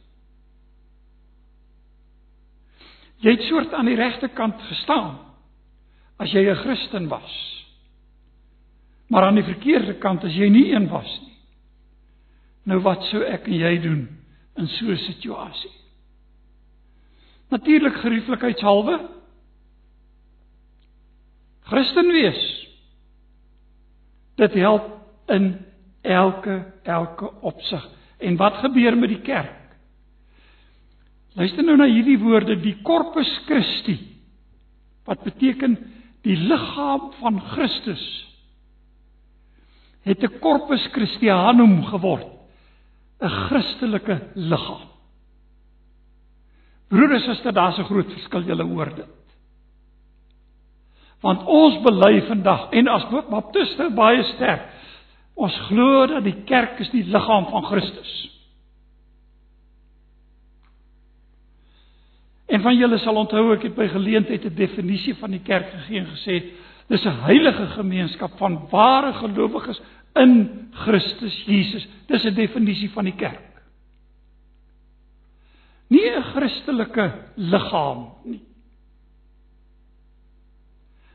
Jy 3.16 3.30
het 3.30 3.42
soort 3.42 3.73
aan 3.73 3.85
die 3.85 3.97
regte 3.97 4.28
kant 4.28 4.62
gestaan 4.62 5.18
as 6.16 6.32
jy 6.32 6.50
'n 6.50 6.54
Christen 6.54 7.09
was. 7.09 7.66
Maar 9.06 9.23
aan 9.23 9.35
die 9.35 9.44
verkeerde 9.44 9.94
kant 9.94 10.25
as 10.25 10.35
jy 10.35 10.49
nie 10.49 10.73
een 10.73 10.88
was 10.88 11.20
nie. 11.20 11.37
Nou 12.62 12.80
wat 12.80 13.02
sou 13.02 13.23
ek 13.25 13.47
en 13.47 13.54
jy 13.54 13.78
doen 13.80 14.09
in 14.56 14.66
so 14.66 14.87
'n 14.87 14.97
situasie? 14.97 15.79
Natuurlik 17.50 17.97
gerieflikheidshalwe 18.02 18.99
Christen 21.71 22.11
wees. 22.11 22.42
Dit 24.35 24.54
help 24.59 24.87
in 25.30 25.52
elke 26.02 26.73
elke 26.83 27.30
opsig. 27.40 27.88
En 28.19 28.37
wat 28.37 28.54
gebeur 28.64 28.97
met 28.99 29.09
die 29.09 29.23
kerk? 29.23 29.57
Luister 31.38 31.64
nou 31.64 31.76
na 31.78 31.87
hierdie 31.87 32.19
woorde, 32.19 32.57
die 32.59 32.75
corpus 32.83 33.30
Christi. 33.47 33.97
Wat 35.07 35.23
beteken 35.23 35.76
die 36.26 36.37
liggaam 36.37 37.12
van 37.21 37.40
Christus? 37.54 38.04
Het 40.02 40.23
'n 40.23 40.38
corpus 40.40 40.88
Christianum 40.92 41.85
geword, 41.85 42.26
'n 43.21 43.28
Christelike 43.28 44.21
liggaam. 44.35 44.89
Broeders 46.90 47.26
en 47.26 47.35
susters, 47.35 47.54
daar's 47.54 47.78
'n 47.78 47.88
groot 47.88 48.12
verskil 48.12 48.42
julle 48.42 48.64
hoor 48.64 48.90
dit. 48.94 49.16
Want 51.20 51.47
ons 51.47 51.82
bely 51.82 52.23
vandag 52.26 52.70
en 52.70 52.88
as 52.88 53.04
baptiste 53.30 53.90
baie 53.94 54.23
sterk 54.23 54.68
Ons 55.40 55.56
glo 55.70 56.04
dat 56.11 56.25
die 56.26 56.37
kerk 56.49 56.80
is 56.85 56.90
die 56.92 57.06
liggaam 57.09 57.47
van 57.49 57.64
Christus. 57.70 58.14
En 62.50 62.61
van 62.64 62.75
julle 62.76 62.99
sal 63.00 63.16
onthou 63.16 63.47
ek 63.54 63.68
het 63.68 63.76
by 63.76 63.87
geleentheid 63.88 64.44
'n 64.44 64.54
definisie 64.54 65.14
van 65.14 65.30
die 65.30 65.44
kerk 65.44 65.70
gegee 65.70 66.00
en 66.00 66.11
gesê 66.11 66.35
dis 66.88 67.04
'n 67.06 67.23
heilige 67.25 67.66
gemeenskap 67.78 68.37
van 68.38 68.68
ware 68.70 69.12
gelowiges 69.12 69.80
in 70.14 70.68
Christus 70.73 71.44
Jesus. 71.47 71.88
Dis 72.06 72.25
'n 72.25 72.35
definisie 72.35 72.90
van 72.90 73.04
die 73.04 73.16
kerk. 73.16 73.50
Nie 75.90 76.11
'n 76.16 76.23
Christelike 76.23 77.06
liggaam 77.37 78.12
nie. 78.25 78.42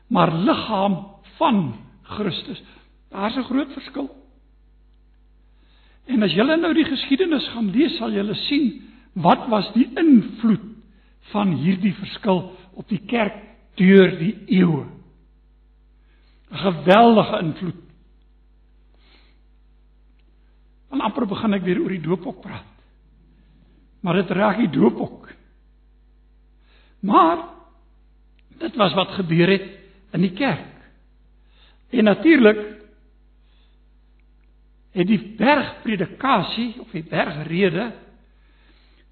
Maar 0.08 0.32
liggaam 0.32 0.94
van 1.38 1.74
Christus. 2.02 2.62
Daar's 3.10 3.36
'n 3.36 3.42
groot 3.42 3.72
verskil. 3.72 4.10
En 6.06 6.22
as 6.22 6.32
julle 6.32 6.56
nou 6.56 6.74
die 6.74 6.84
geskiedenis 6.84 7.48
gaan 7.48 7.70
lees, 7.70 7.96
sal 7.96 8.12
julle 8.14 8.34
sien 8.34 8.82
wat 9.12 9.48
was 9.48 9.72
die 9.72 9.88
invloed 9.96 10.76
van 11.32 11.56
hierdie 11.56 11.94
verskil 11.94 12.52
op 12.76 12.88
die 12.88 13.00
kerk 13.08 13.40
deur 13.80 14.18
die 14.18 14.34
eeue. 14.46 14.86
'n 16.50 16.56
Geweldige 16.56 17.38
invloed. 17.38 17.82
Dan 20.90 21.00
amper 21.00 21.26
begin 21.26 21.54
ek 21.54 21.62
weer 21.62 21.80
oor 21.80 21.88
die 21.88 22.00
doop 22.00 22.26
ook 22.26 22.40
praat. 22.40 22.75
Maar 24.06 24.14
dit 24.14 24.30
raak 24.30 24.60
die 24.62 24.70
doop 24.70 25.00
ook. 25.02 25.28
Maar 27.00 27.38
dit 28.58 28.76
was 28.76 28.94
wat 28.94 29.16
gebeur 29.18 29.50
het 29.50 29.66
in 30.14 30.20
die 30.20 30.32
kerk. 30.32 30.74
En 31.90 32.04
natuurlik 32.04 32.60
het 34.92 35.06
die 35.06 35.34
bergpredikasie 35.36 36.76
of 36.80 36.94
die 36.94 37.02
bergrede 37.02 37.92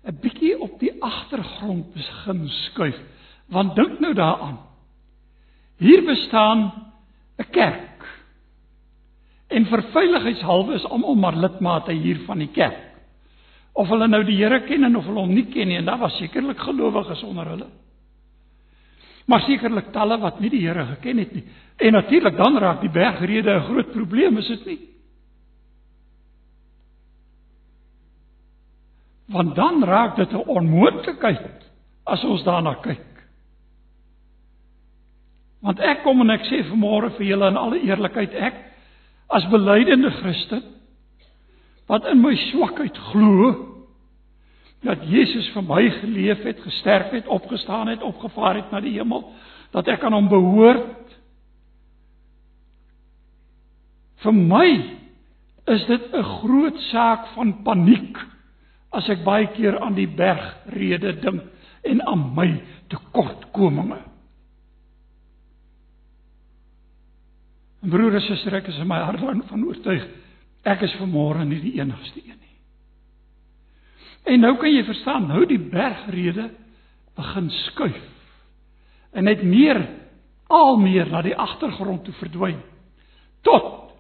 'n 0.05 0.19
bietjie 0.21 0.61
op 0.61 0.79
die 0.79 1.03
agtergrond 1.03 1.93
begin 1.93 2.49
skuif. 2.49 3.01
Want 3.47 3.75
dink 3.75 3.99
nou 4.01 4.15
daaraan. 4.15 4.59
Hier 5.77 6.05
bestaan 6.05 6.73
'n 7.37 7.51
kerk. 7.51 8.23
En 9.49 9.67
vir 9.67 9.83
veiligheidshalwe 9.83 10.75
is 10.75 10.85
almal 10.85 11.15
maar 11.15 11.37
lidmate 11.37 11.93
hier 11.93 12.19
van 12.25 12.39
die 12.39 12.51
kerk. 12.51 12.94
Of 13.75 13.89
hulle 13.91 14.07
nou 14.09 14.23
die 14.27 14.37
Here 14.39 14.61
ken 14.69 14.87
en 14.87 14.97
of 14.97 15.07
hulle 15.09 15.25
hom 15.25 15.35
nie 15.35 15.49
ken 15.51 15.69
nie, 15.69 15.81
en 15.81 15.89
daar 15.89 15.99
was 15.99 16.15
sekerlik 16.21 16.61
gelowiges 16.63 17.23
onder 17.27 17.49
hulle. 17.51 17.69
Maar 19.27 19.41
sekerlik 19.49 19.91
talle 19.93 20.19
wat 20.23 20.41
nie 20.41 20.51
die 20.53 20.63
Here 20.63 20.85
geken 20.95 21.23
het 21.23 21.33
nie. 21.35 21.45
En 21.83 21.93
natuurlik 21.93 22.37
dan 22.37 22.59
raak 22.59 22.81
die 22.81 22.93
bergrede 22.93 23.55
'n 23.55 23.67
groot 23.71 23.91
probleem, 23.93 24.39
is 24.39 24.47
dit 24.47 24.67
nie? 24.67 24.79
Want 29.27 29.55
dan 29.57 29.85
raak 29.85 30.17
dit 30.17 30.33
'n 30.33 30.49
onmoontlikheid 30.49 31.65
as 32.05 32.25
ons 32.25 32.45
daarna 32.45 32.75
kyk. 32.75 33.15
Want 35.61 35.81
ek 35.81 36.03
kom 36.03 36.21
en 36.21 36.31
ek 36.31 36.45
sê 36.45 36.63
vanmôre 36.69 37.17
vir 37.17 37.27
julle 37.27 37.49
in 37.49 37.57
alle 37.57 37.81
eerlikheid 37.81 38.35
ek 38.35 38.55
as 39.29 39.49
belydende 39.49 40.11
Christen 40.11 40.63
wat 41.91 42.07
in 42.09 42.21
my 42.23 42.35
swakheid 42.51 42.97
glo 43.13 43.53
dat 44.85 45.05
Jesus 45.09 45.49
vir 45.55 45.65
my 45.65 45.83
geleef 46.01 46.43
het, 46.45 46.61
gesterf 46.61 47.13
het, 47.15 47.29
opgestaan 47.33 47.89
het, 47.89 48.03
opgevaar 48.05 48.59
het 48.61 48.73
na 48.73 48.83
die 48.85 48.93
hemel, 48.99 49.23
dat 49.73 49.89
ek 49.89 50.05
aan 50.05 50.13
hom 50.13 50.29
behoort. 50.29 51.15
Vir 54.25 54.37
my 54.37 54.69
is 55.73 55.87
dit 55.89 56.13
'n 56.13 56.23
groot 56.23 56.79
saak 56.93 57.33
van 57.35 57.63
paniek 57.65 58.19
as 58.93 59.09
ek 59.09 59.25
baie 59.25 59.47
keer 59.57 59.81
aan 59.81 59.95
die 59.95 60.09
bergrede 60.09 61.21
dink 61.21 61.43
en 61.83 62.07
aan 62.07 62.35
my 62.35 62.63
tekortkominge. 62.89 63.99
En 67.83 67.91
broer 67.91 68.15
en 68.15 68.21
suster, 68.21 68.55
ek 68.55 68.69
is 68.69 68.79
in 68.79 68.89
my 68.89 68.99
hart 68.99 69.21
van 69.49 69.65
oortuig 69.65 70.05
ek 70.65 70.83
is 70.87 70.97
vanmôre 71.01 71.45
nie 71.45 71.61
die 71.61 71.77
enigste 71.81 72.21
een 72.21 72.39
nie. 72.39 72.57
En 74.25 74.41
nou 74.41 74.55
kan 74.57 74.73
jy 74.73 74.85
verstaan, 74.85 75.29
nou 75.29 75.45
die 75.47 75.61
bergrede 75.61 76.51
begin 77.15 77.51
skuif. 77.51 78.01
En 79.13 79.29
net 79.29 79.45
meer 79.45 79.83
al 80.49 80.77
meer 80.81 81.07
na 81.11 81.23
die 81.23 81.37
agtergrond 81.37 82.05
toe 82.05 82.15
verdwyn 82.19 82.61
tot 83.45 83.93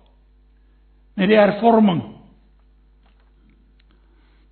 met 1.14 1.28
die 1.28 1.38
hervorming 1.38 2.14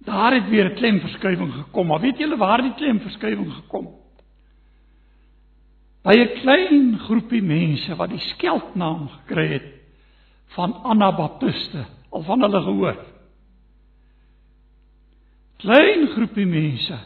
Daar 0.03 0.35
het 0.35 0.49
weer 0.49 0.71
'n 0.71 0.75
klemverskywing 0.75 1.53
gekom, 1.53 1.87
maar 1.87 2.01
weet 2.01 2.19
julle 2.19 2.37
waar 2.37 2.63
die 2.63 2.75
klemverskywing 2.75 3.53
gekom 3.53 3.87
het? 3.87 4.25
By 6.03 6.15
'n 6.19 6.41
klein 6.41 6.99
groepie 6.99 7.43
mense 7.43 7.97
wat 7.97 8.11
die 8.11 8.19
skeldnaam 8.19 9.09
gekry 9.09 9.47
het 9.47 9.69
van 10.47 10.75
Anabaptiste, 10.75 11.85
al 12.13 12.23
van 12.23 12.45
hulle 12.45 12.61
gehoor. 12.63 12.99
Klein 15.63 16.09
groepie 16.17 16.47
mense 16.47 16.99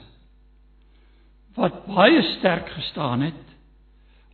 wat 1.57 1.87
baie 1.88 2.21
sterk 2.35 2.69
gestaan 2.75 3.23
het 3.25 3.55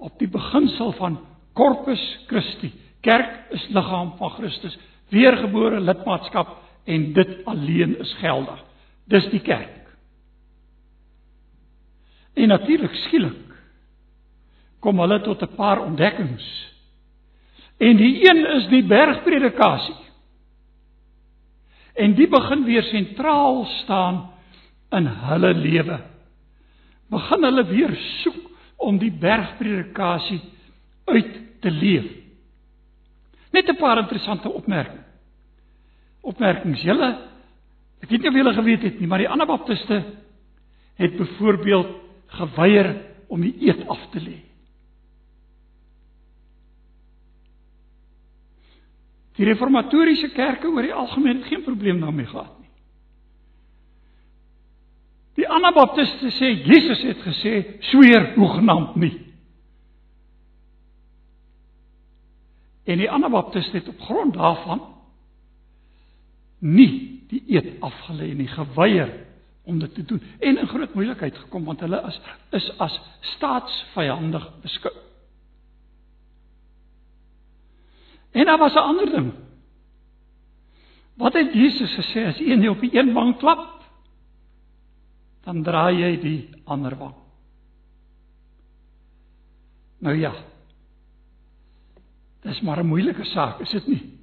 op 0.02 0.16
die 0.18 0.26
beginsel 0.26 0.90
van 0.98 1.20
Corpus 1.54 2.02
Christi. 2.26 2.72
Kerk 3.02 3.52
is 3.54 3.68
liggaam 3.70 4.16
van 4.18 4.32
Christus, 4.34 4.74
weergebore 5.14 5.78
lidmaatskap 5.80 6.56
en 6.84 7.12
dit 7.14 7.36
alleen 7.46 7.94
is 8.02 8.14
geldig. 8.18 8.58
Dis 9.06 9.28
die 9.30 9.42
kerk. 9.44 9.78
En 12.34 12.48
natuurlik 12.48 12.94
skielik 13.06 13.38
kom 14.82 14.98
hulle 14.98 15.20
tot 15.22 15.42
'n 15.42 15.54
paar 15.54 15.84
ontdekkings. 15.84 16.46
En 17.78 17.96
die 17.96 18.30
een 18.30 18.46
is 18.56 18.66
die 18.68 18.82
bergpredikasie. 18.82 19.94
En 21.94 22.14
die 22.14 22.28
begin 22.28 22.64
weer 22.64 22.82
sentraal 22.82 23.64
staan 23.82 24.30
in 24.90 25.06
hulle 25.06 25.54
lewe. 25.54 26.00
Begin 27.12 27.44
hulle 27.44 27.64
weer 27.68 27.94
soek 28.22 28.40
om 28.76 28.98
die 28.98 29.12
bergpredikasie 29.12 30.40
uit 31.04 31.32
te 31.60 31.70
leef. 31.70 32.08
Net 33.52 33.68
'n 33.68 33.76
paar 33.76 33.98
interessante 33.98 34.48
opmerkings 34.48 35.12
opmerkings. 36.22 36.82
Julle 36.86 37.10
ek 38.02 38.10
weet 38.10 38.24
nie 38.24 38.30
of 38.30 38.38
julle 38.40 38.54
geweet 38.56 38.86
het 38.86 38.98
nie, 38.98 39.08
maar 39.10 39.22
die 39.22 39.30
Anabaptiste 39.30 40.00
het 40.98 41.12
byvoorbeeld 41.18 41.92
geweier 42.38 42.88
om 43.30 43.42
die 43.42 43.54
eed 43.68 43.84
af 43.90 44.00
te 44.10 44.22
lê. 44.22 44.38
Die 49.36 49.46
reformatoriese 49.48 50.28
kerke 50.36 50.68
oor 50.68 50.84
die 50.84 50.94
algemeen 50.94 51.40
het 51.40 51.48
geen 51.48 51.64
probleem 51.64 52.00
daarmee 52.00 52.26
gehad 52.26 52.58
nie. 52.60 52.70
Die 55.40 55.48
Anabaptiste 55.48 56.30
sê 56.36 56.52
Jesus 56.60 57.02
het 57.06 57.22
gesê 57.24 57.54
sweer 57.88 58.34
hoegenaamd 58.36 58.96
nie. 59.00 59.14
En 62.84 62.98
die 63.00 63.10
Anabaptiste 63.10 63.78
het 63.80 63.88
op 63.88 64.00
grond 64.00 64.34
daarvan 64.34 64.82
nie 66.58 67.22
die 67.32 67.42
eed 67.56 67.78
afgelê 67.80 68.34
nie, 68.36 68.48
geweier 68.50 69.14
om 69.64 69.78
dit 69.78 69.94
te 69.94 70.04
doen 70.04 70.20
en 70.38 70.58
in 70.58 70.68
groot 70.68 70.94
moeilikheid 70.94 71.38
gekom 71.44 71.64
want 71.64 71.80
hulle 71.80 72.02
is 72.10 72.20
is 72.58 72.68
as 72.82 72.98
staatsvyandig 73.36 74.44
beskou. 74.62 74.94
En 78.32 78.44
daar 78.44 78.58
was 78.58 78.74
'n 78.74 78.78
ander 78.78 79.10
ding. 79.10 79.32
Wat 81.14 81.32
het 81.32 81.52
Jesus 81.52 81.94
gesê 81.94 82.26
as 82.26 82.40
een 82.40 82.58
nie 82.58 82.70
op 82.70 82.80
die 82.80 82.98
een 82.98 83.12
wang 83.12 83.36
klap 83.38 83.82
dan 85.44 85.62
draai 85.62 85.98
jy 85.98 86.20
die 86.22 86.50
ander 86.64 86.96
wang. 86.96 87.14
Nou 89.98 90.14
ja. 90.18 90.32
Dis 92.42 92.60
maar 92.60 92.82
'n 92.82 92.86
moeilike 92.86 93.24
saak, 93.24 93.60
is 93.60 93.70
dit 93.70 93.86
nie? 93.86 94.18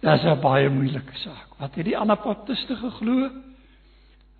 Dis 0.00 0.24
'n 0.24 0.40
baie 0.40 0.68
moeilike 0.70 1.16
saak. 1.16 1.58
Wat 1.58 1.74
het 1.74 1.84
die 1.84 1.98
anabaptiste 1.98 2.76
geglo? 2.76 3.30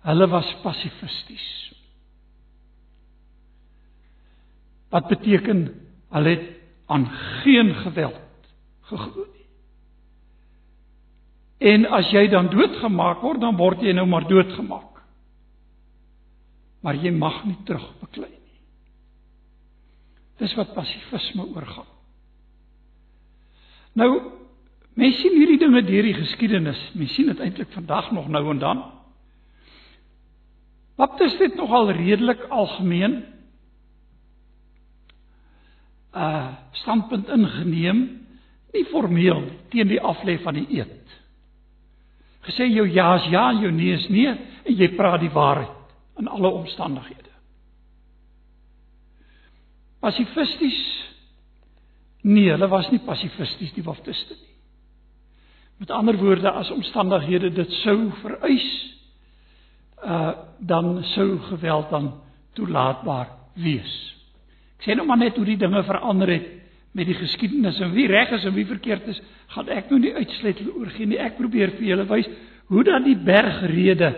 Hulle 0.01 0.27
was 0.27 0.55
pasifisties. 0.61 1.73
Wat 4.89 5.07
beteken 5.07 5.88
hulle 6.09 6.29
het 6.29 6.47
aan 6.89 7.05
geen 7.43 7.73
geweld 7.83 8.49
geglo 8.89 9.25
nie. 9.25 9.45
En 11.59 11.85
as 11.85 12.09
jy 12.11 12.27
dan 12.31 12.49
doodgemaak 12.49 13.21
word, 13.21 13.41
dan 13.43 13.57
word 13.59 13.83
jy 13.83 13.93
nou 13.93 14.07
maar 14.09 14.25
doodgemaak. 14.27 15.01
Maar 16.81 16.95
jy 16.95 17.11
mag 17.11 17.41
nie 17.45 17.57
terugbeklei 17.67 18.31
nie. 18.31 18.59
Dis 20.39 20.55
wat 20.55 20.73
pasifisme 20.73 21.45
oorgaan. 21.51 21.89
Nou 23.99 24.11
mense 24.99 25.19
sien 25.21 25.35
hierdie 25.35 25.59
dinge 25.59 25.81
deur 25.87 26.07
die 26.07 26.15
geskiedenis. 26.15 26.79
Mense 26.95 27.13
sien 27.13 27.29
dit 27.31 27.43
eintlik 27.43 27.69
vandag 27.75 28.11
nog 28.15 28.31
nou 28.31 28.45
en 28.53 28.63
dan. 28.63 28.85
Is 31.23 31.37
dit 31.37 31.55
nogal 31.55 31.91
redelik 31.91 32.41
algemeen? 32.49 33.21
Uh 36.15 36.55
standpunt 36.81 37.29
ingeneem, 37.29 37.99
nie 38.73 38.85
formeel 38.89 39.43
teen 39.69 39.89
die 39.89 40.01
aflê 40.01 40.37
van 40.43 40.57
die 40.57 40.65
eed. 40.79 41.17
Gesê 42.47 42.69
jou 42.69 42.87
ja 42.87 43.15
is 43.17 43.27
ja 43.29 43.49
en 43.51 43.61
jou 43.61 43.71
nee 43.71 43.93
is 43.93 44.07
nee 44.09 44.29
en 44.29 44.73
jy 44.77 44.89
praat 44.95 45.21
die 45.21 45.33
waarheid 45.33 46.19
in 46.21 46.27
alle 46.27 46.49
omstandighede. 46.61 47.29
Pasifisties 49.99 50.99
Nee, 52.21 52.51
hulle 52.51 52.67
was 52.67 52.89
nie 52.91 52.99
pasifisties 52.99 53.71
die 53.77 53.83
baptiste 53.83 54.35
nie. 54.35 54.47
Met 55.79 55.91
ander 55.95 56.17
woorde, 56.19 56.51
as 56.51 56.71
omstandighede 56.75 57.53
dit 57.55 57.75
sou 57.83 58.09
vereis, 58.23 58.69
uh 60.03 60.31
dan 60.59 61.03
sou 61.13 61.37
geweld 61.47 61.89
dan 61.89 62.09
toelaatbaar 62.53 63.29
wees. 63.55 63.93
Ek 64.79 64.87
sê 64.87 64.95
nou 64.95 65.05
maar 65.05 65.19
net 65.19 65.35
hoe 65.35 65.45
die 65.45 65.59
dinge 65.59 65.83
verander 65.83 66.31
het 66.31 66.47
met 66.95 67.05
die 67.05 67.17
geskiedenis 67.19 67.77
en 67.83 67.91
wie 67.93 68.07
reg 68.09 68.31
is 68.37 68.45
en 68.47 68.55
wie 68.55 68.65
verkeerd 68.65 69.07
is, 69.11 69.19
gaan 69.53 69.69
ek 69.75 69.91
nou 69.91 69.99
nie 70.01 70.13
uitsluit 70.15 70.61
oor 70.71 70.89
gee 70.95 71.05
nie. 71.05 71.19
Ek 71.19 71.37
probeer 71.37 71.75
vir 71.77 71.91
julle 71.91 72.07
wys 72.09 72.29
hoe 72.71 72.83
dan 72.87 73.03
die 73.05 73.17
bergrede 73.17 74.13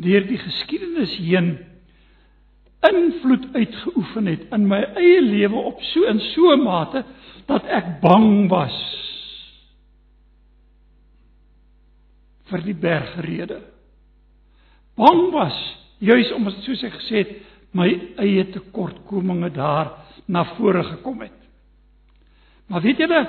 deur 0.00 0.26
die 0.28 0.40
geskiedenis 0.40 1.14
heen 1.20 1.54
invloed 2.86 3.46
uitgeoefen 3.54 4.28
het 4.30 4.44
in 4.54 4.66
my 4.68 4.82
eie 5.00 5.20
lewe 5.24 5.62
op 5.70 5.80
so 5.92 6.06
in 6.10 6.20
so 6.32 6.52
'n 6.52 6.62
mate 6.62 7.04
dat 7.46 7.64
ek 7.66 8.00
bang 8.00 8.48
was 8.50 8.76
vir 12.50 12.62
die 12.62 12.74
bergrede. 12.74 13.60
Bang 14.96 15.32
was 15.32 15.56
juis 15.98 16.32
omdat 16.32 16.62
soos 16.62 16.82
ek 16.84 16.92
gesê 16.92 17.16
het 17.24 17.32
my 17.72 17.88
eie 18.22 18.44
tekortkominge 18.52 19.50
daar 19.50 20.05
na 20.26 20.44
vore 20.56 20.82
gekom 20.84 21.20
het. 21.20 21.42
Maar 22.66 22.82
weet 22.82 22.98
julle 22.98 23.20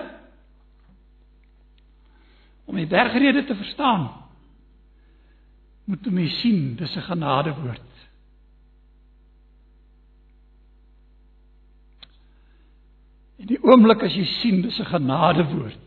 om 2.68 2.76
die 2.76 2.88
bergrede 2.90 3.46
te 3.46 3.56
verstaan 3.56 4.10
moet 5.88 6.04
jy 6.20 6.28
sien 6.28 6.76
dis 6.76 6.96
'n 6.96 7.02
genadewoord. 7.02 7.94
En 13.38 13.46
die 13.46 13.64
oomblik 13.64 14.04
as 14.04 14.16
jy 14.16 14.26
sien 14.26 14.62
dis 14.62 14.80
'n 14.80 14.86
genadewoord. 14.86 15.86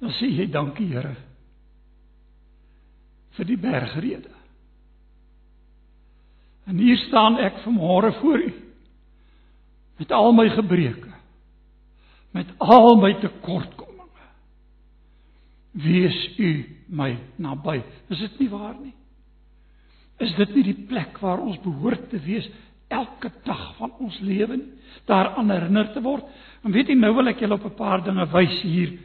Dan 0.00 0.10
sê 0.10 0.28
jy 0.30 0.46
dankie 0.50 0.86
Here 0.86 1.16
vir 3.30 3.44
die 3.44 3.58
bergrede. 3.58 4.37
En 6.68 6.76
hier 6.76 6.98
staan 7.06 7.38
ek 7.40 7.62
vanmôre 7.64 8.12
voor 8.20 8.42
u 8.44 8.54
met 9.98 10.12
al 10.12 10.32
my 10.32 10.46
gebreke, 10.54 11.10
met 12.30 12.50
al 12.62 13.00
my 13.00 13.14
tekortkominge. 13.18 14.26
Wees 15.72 16.18
u 16.38 16.50
my 16.86 17.16
naby. 17.36 17.80
Is 18.12 18.20
dit 18.22 18.38
nie 18.38 18.50
waar 18.52 18.76
nie? 18.78 18.94
Is 20.22 20.34
dit 20.36 20.54
nie 20.54 20.64
die 20.68 20.86
plek 20.90 21.18
waar 21.22 21.40
ons 21.42 21.58
behoort 21.64 22.10
te 22.12 22.20
wees 22.22 22.46
elke 22.88 23.32
dag 23.44 23.64
van 23.76 23.92
ons 23.98 24.18
lewe 24.22 24.60
daaraan 25.08 25.50
herinner 25.50 25.90
te 25.92 26.02
word. 26.04 26.24
En 26.62 26.72
weet 26.72 26.92
jy 26.92 26.96
nou 26.98 27.14
wil 27.16 27.32
ek 27.32 27.40
julle 27.42 27.58
op 27.58 27.64
'n 27.64 27.74
paar 27.76 28.04
dinge 28.04 28.26
wys 28.32 28.60
hier 28.62 28.98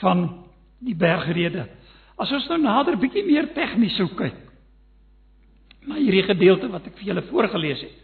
van 0.00 0.46
die 0.78 0.96
bergrede. 0.96 1.68
As 2.16 2.32
ons 2.32 2.48
nou 2.48 2.60
nader 2.60 2.96
bietjie 2.96 3.26
meer 3.26 3.52
tegnies 3.52 3.96
sou 3.96 4.08
kyk 4.14 4.49
na 5.88 5.96
hierdie 5.96 6.26
gedeelte 6.28 6.68
wat 6.72 6.86
ek 6.86 6.98
vir 6.98 7.12
julle 7.12 7.24
voorgeles 7.30 7.82
het, 7.86 7.96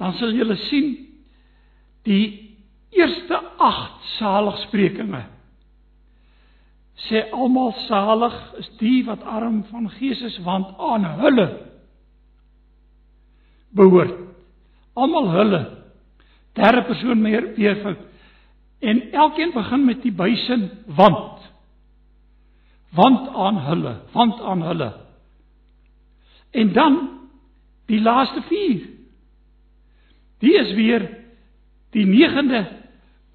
dan 0.00 0.16
sal 0.18 0.32
julle 0.34 0.56
sien 0.68 0.94
die 2.08 2.24
eerste 2.94 3.38
8 3.58 4.10
saligsprekinge 4.18 5.24
sê 7.08 7.24
almal 7.34 7.72
salig 7.88 8.36
is 8.60 8.68
die 8.80 9.00
wat 9.06 9.24
arm 9.26 9.62
van 9.70 9.88
gees 9.98 10.20
is 10.24 10.36
want 10.46 10.76
aan 10.78 11.06
hulle 11.20 11.48
behoort 13.74 14.24
Almal 14.94 15.30
hulle. 15.30 15.62
Derde 16.54 16.82
persoon 16.86 17.20
meer 17.20 17.54
weervoud. 17.56 17.98
En 18.78 19.12
elkeen 19.12 19.52
begin 19.54 19.84
met 19.84 20.02
die 20.02 20.12
bysin 20.12 20.70
want. 20.86 21.50
Want 22.94 23.28
aan 23.28 23.58
hulle, 23.58 23.96
want 24.12 24.40
aan 24.40 24.62
hulle. 24.62 24.92
En 26.54 26.72
dan 26.72 26.98
die 27.90 28.00
laaste 28.00 28.42
4. 28.48 28.80
Die 30.38 30.54
is 30.54 30.72
weer 30.74 31.08
die 31.90 32.06
9de 32.06 32.60
uh, 32.60 32.66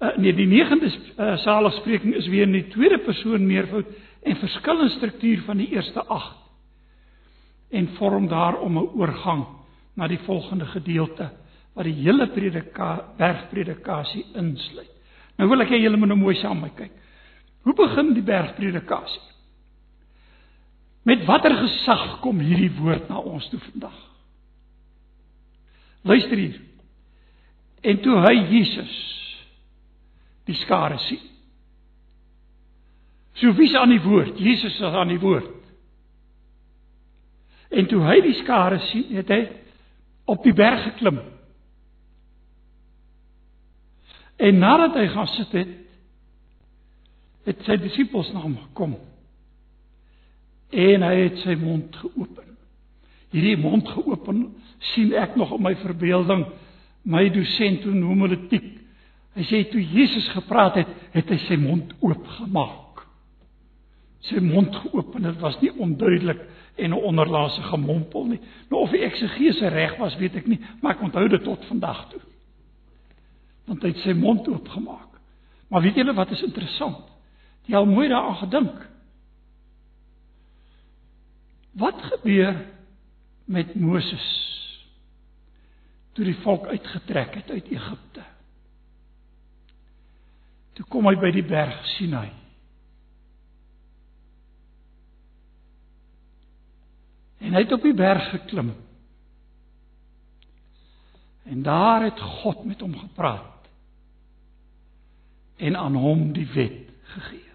eh, 0.00 0.16
nee 0.16 0.32
die 0.34 0.48
9de 0.48 0.88
uh, 0.88 1.36
saligspreking 1.36 2.14
is 2.16 2.28
weer 2.28 2.48
in 2.48 2.56
die 2.56 2.68
tweede 2.72 2.98
persoon 3.04 3.46
meervoud 3.46 3.86
en 4.22 4.36
verskillende 4.36 4.94
struktuur 4.94 5.42
van 5.44 5.60
die 5.60 5.68
eerste 5.68 6.04
8 6.04 6.36
en 7.70 7.88
vorm 7.98 8.28
daarom 8.28 8.78
'n 8.78 8.90
oorgang 8.96 9.46
na 9.94 10.08
die 10.08 10.18
volgende 10.18 10.66
gedeelte 10.66 11.30
wat 11.74 11.84
die 11.84 12.00
hele 12.02 12.26
predika 12.26 13.12
bergpredikasie 13.16 14.24
insluit. 14.34 14.90
Nou 15.36 15.48
wil 15.48 15.60
ek 15.60 15.68
hê 15.68 15.78
julle 15.82 15.96
moet 15.96 16.08
nou 16.08 16.18
mooi 16.18 16.34
saam 16.34 16.60
met 16.60 16.72
my 16.72 16.76
kyk. 16.76 16.92
Hoe 17.62 17.74
begin 17.74 18.14
die 18.14 18.22
bergpredikasie? 18.22 19.29
Met 21.10 21.24
watter 21.26 21.56
gesag 21.58 22.20
kom 22.22 22.38
hierdie 22.38 22.70
woord 22.78 23.08
na 23.10 23.18
ons 23.18 23.48
toe 23.50 23.58
vandag? 23.64 23.96
Luister 26.06 26.38
hier. 26.38 26.60
En 27.82 27.98
toe 28.04 28.18
hy 28.22 28.34
Jesus 28.52 28.92
die 30.46 30.56
skare 30.62 31.00
sien. 31.08 31.24
So 33.40 33.50
wie's 33.58 33.74
aan 33.74 33.90
die 33.90 34.02
woord? 34.04 34.38
Jesus 34.38 34.76
is 34.76 34.94
aan 34.94 35.10
die 35.10 35.20
woord. 35.20 35.50
En 37.70 37.86
toe 37.90 38.00
hy 38.04 38.16
die 38.24 38.36
skare 38.42 38.80
sien, 38.90 39.10
het 39.16 39.30
hy 39.30 39.42
op 40.30 40.42
die 40.46 40.54
berg 40.54 40.82
geklim 40.90 41.20
En 44.40 44.58
nadat 44.58 44.94
hy 44.96 45.06
gaan 45.12 45.28
sit 45.28 45.52
het, 45.52 45.72
het 47.44 47.66
sy 47.66 47.76
disippels 47.80 48.30
na 48.32 48.40
hom 48.40 48.54
gekom. 48.56 48.94
En 50.70 51.02
hy 51.02 51.14
het 51.24 51.40
sy 51.44 51.56
mond 51.58 51.96
geopen. 51.96 52.56
Hierdie 53.30 53.56
mond 53.58 53.88
geopen 53.88 54.44
sien 54.92 55.14
ek 55.18 55.36
nog 55.38 55.52
in 55.56 55.62
my 55.62 55.74
verbeelding 55.82 56.44
my 57.10 57.24
dosent 57.32 57.82
toen 57.82 58.02
homiletiek. 58.04 58.68
Hy 59.38 59.44
sê 59.46 59.62
toe 59.70 59.80
Jesus 59.80 60.28
gepraat 60.34 60.80
het, 60.80 60.88
het 61.14 61.30
hy 61.30 61.38
sy 61.46 61.56
mond 61.60 61.92
oopgemaak. 62.02 63.04
Sy 64.28 64.42
mond 64.44 64.74
geopen, 64.82 65.24
dit 65.24 65.38
was 65.40 65.56
nie 65.62 65.70
onduidelik 65.80 66.42
en 66.76 66.90
'n 66.90 67.04
onderlaase 67.08 67.62
gemompel 67.62 68.24
nie. 68.24 68.40
Nou 68.70 68.82
of 68.82 68.90
die 68.90 69.04
eksegese 69.04 69.68
reg 69.68 69.96
was, 69.98 70.16
weet 70.16 70.36
ek 70.36 70.46
nie, 70.46 70.60
maar 70.82 70.94
ek 70.94 71.02
onthou 71.02 71.28
dit 71.28 71.44
tot 71.44 71.64
vandag 71.64 72.08
toe 72.10 72.20
want 73.70 73.86
hy 73.86 73.92
het 73.94 74.02
sy 74.02 74.14
mond 74.18 74.48
oopgemaak. 74.50 75.18
Maar 75.70 75.84
weet 75.84 76.00
julle 76.00 76.14
wat 76.18 76.32
is 76.34 76.42
interessant? 76.42 77.06
Jy 77.70 77.76
al 77.78 77.86
mooi 77.86 78.08
daaraan 78.10 78.40
gedink. 78.42 78.78
Wat 81.70 82.02
gebeur 82.02 82.66
met 83.44 83.74
Moses 83.74 84.28
toe 86.12 86.24
die 86.24 86.36
volk 86.42 86.66
uitgetrek 86.66 87.34
het 87.34 87.50
uit 87.50 87.70
Egipte? 87.70 88.24
Toe 90.72 90.86
kom 90.88 91.06
hy 91.06 91.16
by 91.20 91.30
die 91.34 91.46
berg 91.46 91.80
Sinai. 91.96 92.30
En 97.40 97.56
hy 97.56 97.62
het 97.64 97.72
op 97.72 97.82
die 97.84 97.96
berg 97.96 98.30
geklim. 98.30 98.74
En 101.50 101.62
daar 101.62 102.04
het 102.04 102.20
God 102.20 102.64
met 102.64 102.80
hom 102.80 102.98
gepraat 102.98 103.68
en 105.60 105.76
aan 105.76 105.94
hom 105.94 106.32
die 106.32 106.46
wet 106.54 106.88
gegee. 107.02 107.49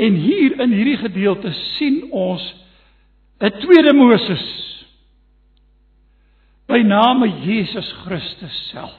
En 0.00 0.16
hier 0.16 0.56
in 0.60 0.72
hierdie 0.72 0.98
gedeelte 1.00 1.52
sien 1.76 2.02
ons 2.10 2.42
'n 3.40 3.52
tweede 3.60 3.92
Moses 3.94 4.46
by 6.66 6.82
name 6.82 7.28
Jesus 7.44 7.92
Christus 8.04 8.68
self. 8.70 8.96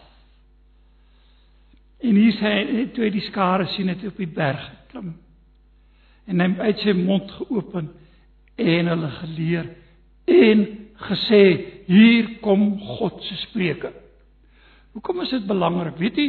En 2.01 2.15
hier 2.15 2.33
sê 2.33 2.49
hy 2.65 2.85
toe 2.93 3.03
hy 3.03 3.09
die 3.09 3.27
skare 3.29 3.67
sien 3.67 3.87
het 3.87 4.05
op 4.07 4.17
die 4.17 4.27
berg 4.27 4.61
geklim 4.69 5.13
en 6.27 6.39
hy 6.39 6.49
uit 6.59 6.79
sy 6.79 6.93
mond 6.93 7.31
geopen 7.31 7.89
en 8.57 8.87
hulle 8.87 9.09
geleer 9.09 9.69
en 10.25 10.67
gesê 11.09 11.43
hier 11.85 12.39
kom 12.41 12.79
God 12.79 13.23
se 13.23 13.35
spreker 13.35 13.93
Hoekom 14.91 15.21
is 15.21 15.31
dit 15.31 15.47
belangrik? 15.47 15.95
Weet 15.99 16.19
jy, 16.19 16.27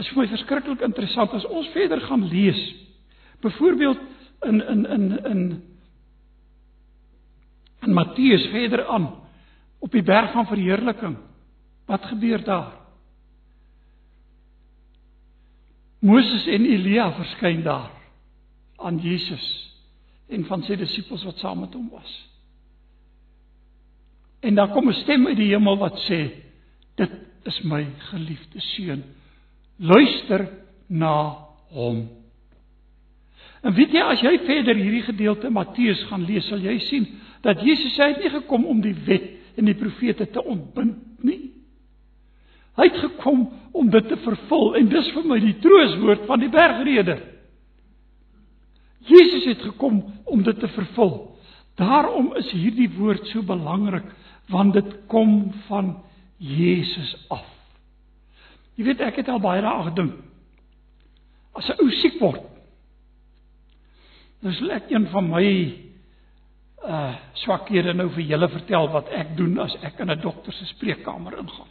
is 0.00 0.08
vir 0.12 0.22
my 0.22 0.26
verskriklik 0.32 0.84
interessant 0.86 1.34
as 1.36 1.44
ons 1.48 1.68
verder 1.74 2.00
gaan 2.08 2.24
lees. 2.30 2.60
Byvoorbeeld 3.40 3.98
in 4.40 4.60
in 4.68 4.86
in 4.86 5.24
in 5.24 5.62
in 7.80 7.92
Matteus 7.92 8.46
verder 8.46 8.86
aan 8.86 9.14
op 9.78 9.90
die 9.92 10.02
berg 10.02 10.32
van 10.32 10.46
verheerliking. 10.46 11.16
Wat 11.86 12.04
gebeur 12.04 12.44
daar? 12.44 12.72
Moses 15.98 16.46
en 16.46 16.64
Elia 16.64 17.12
verskyn 17.12 17.62
daar 17.62 17.90
aan 18.76 18.98
Jesus 18.98 19.44
en 20.28 20.44
van 20.44 20.62
sy 20.66 20.76
disippels 20.76 21.24
wat 21.24 21.38
saam 21.38 21.62
met 21.64 21.74
hom 21.74 21.88
was. 21.90 22.12
En 24.40 24.54
dan 24.54 24.70
kom 24.70 24.88
'n 24.88 25.00
stem 25.02 25.26
uit 25.26 25.36
die 25.36 25.52
hemel 25.54 25.78
wat 25.78 25.98
sê: 26.10 26.30
"Dit 26.94 27.10
is 27.44 27.62
my 27.62 27.86
geliefde 27.98 28.60
seun. 28.60 29.04
Luister 29.78 30.48
na 30.88 31.38
hom." 31.68 32.25
En 33.64 33.74
weet 33.74 33.94
jy 33.94 34.02
as 34.04 34.22
jy 34.22 34.34
verder 34.46 34.78
hierdie 34.78 35.06
gedeelte 35.06 35.50
Matteus 35.50 36.02
gaan 36.10 36.26
lees, 36.28 36.46
sal 36.48 36.60
jy 36.62 36.78
sien 36.88 37.06
dat 37.44 37.62
Jesus 37.62 37.94
sê 37.94 38.02
hy 38.02 38.14
het 38.14 38.24
nie 38.24 38.32
gekom 38.34 38.66
om 38.66 38.80
die 38.82 38.96
wet 39.06 39.56
en 39.56 39.68
die 39.68 39.78
profete 39.78 40.26
te 40.32 40.42
ontbind 40.42 41.24
nie. 41.24 41.52
Hy 42.76 42.88
het 42.90 42.98
gekom 43.00 43.46
om 43.76 43.88
dit 43.92 44.08
te 44.08 44.18
vervul 44.20 44.74
en 44.76 44.90
dis 44.92 45.08
vir 45.14 45.24
my 45.30 45.38
die 45.40 45.56
trooswoord 45.62 46.26
van 46.28 46.42
die 46.42 46.52
bergrede. 46.52 47.16
Jesus 49.06 49.46
het 49.48 49.62
gekom 49.64 50.02
om 50.26 50.42
dit 50.44 50.58
te 50.60 50.68
vervul. 50.74 51.14
Daarom 51.78 52.32
is 52.36 52.50
hierdie 52.52 52.90
woord 52.96 53.28
so 53.30 53.44
belangrik 53.46 54.08
want 54.52 54.76
dit 54.76 54.92
kom 55.10 55.52
van 55.66 55.96
Jesus 56.38 57.14
af. 57.32 57.46
Jy 58.76 58.84
weet 58.90 59.00
ek 59.06 59.22
het 59.22 59.30
al 59.32 59.40
baie 59.40 59.62
daaraan 59.64 59.88
gedink. 59.90 60.14
As 61.56 61.68
'n 61.70 61.80
ou 61.80 61.90
siek 61.90 62.20
word, 62.20 62.42
sal 64.54 64.70
ek 64.76 64.90
een 64.90 65.08
van 65.10 65.28
my 65.30 65.46
uh 66.86 67.14
swakhede 67.42 67.92
nou 67.94 68.08
vir 68.14 68.28
julle 68.30 68.48
vertel 68.48 68.88
wat 68.92 69.08
ek 69.14 69.36
doen 69.36 69.58
as 69.58 69.74
ek 69.82 69.98
in 70.00 70.10
'n 70.10 70.20
dokter 70.20 70.52
se 70.52 70.66
spreekkamer 70.66 71.38
ingaan. 71.38 71.68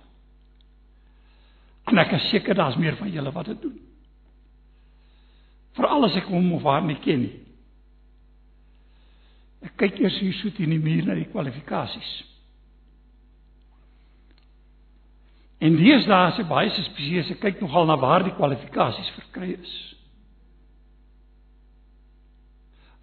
En 1.86 1.98
ek 1.98 2.12
is 2.12 2.30
seker 2.30 2.56
daar's 2.56 2.76
meer 2.76 2.96
van 2.96 3.12
julle 3.12 3.32
wat 3.32 3.46
dit 3.46 3.62
doen. 3.62 3.80
Veral 5.76 6.04
as 6.04 6.16
ek 6.16 6.30
hom 6.32 6.54
of 6.54 6.64
haar 6.64 6.84
nie 6.84 7.00
ken 7.04 7.20
nie. 7.20 7.40
Ek 9.66 9.76
kyk 9.78 10.00
eers 10.00 10.20
hier 10.20 10.34
soet 10.34 10.60
in 10.60 10.70
die 10.70 10.80
muur 10.80 11.06
na 11.06 11.18
die 11.18 11.30
kwalifikasies. 11.32 12.14
En 15.66 15.78
deesdae 15.80 16.32
is 16.32 16.40
dit 16.42 16.48
baie 16.48 16.70
spesies, 16.70 17.32
ek 17.32 17.40
kyk 17.40 17.62
nogal 17.64 17.88
na 17.90 17.96
waar 17.98 18.24
die 18.24 18.36
kwalifikasies 18.36 19.10
verkry 19.18 19.56
is. 19.56 19.76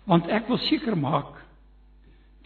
Want 0.09 0.29
ek 0.33 0.49
wil 0.51 0.61
seker 0.67 0.97
maak 0.99 1.39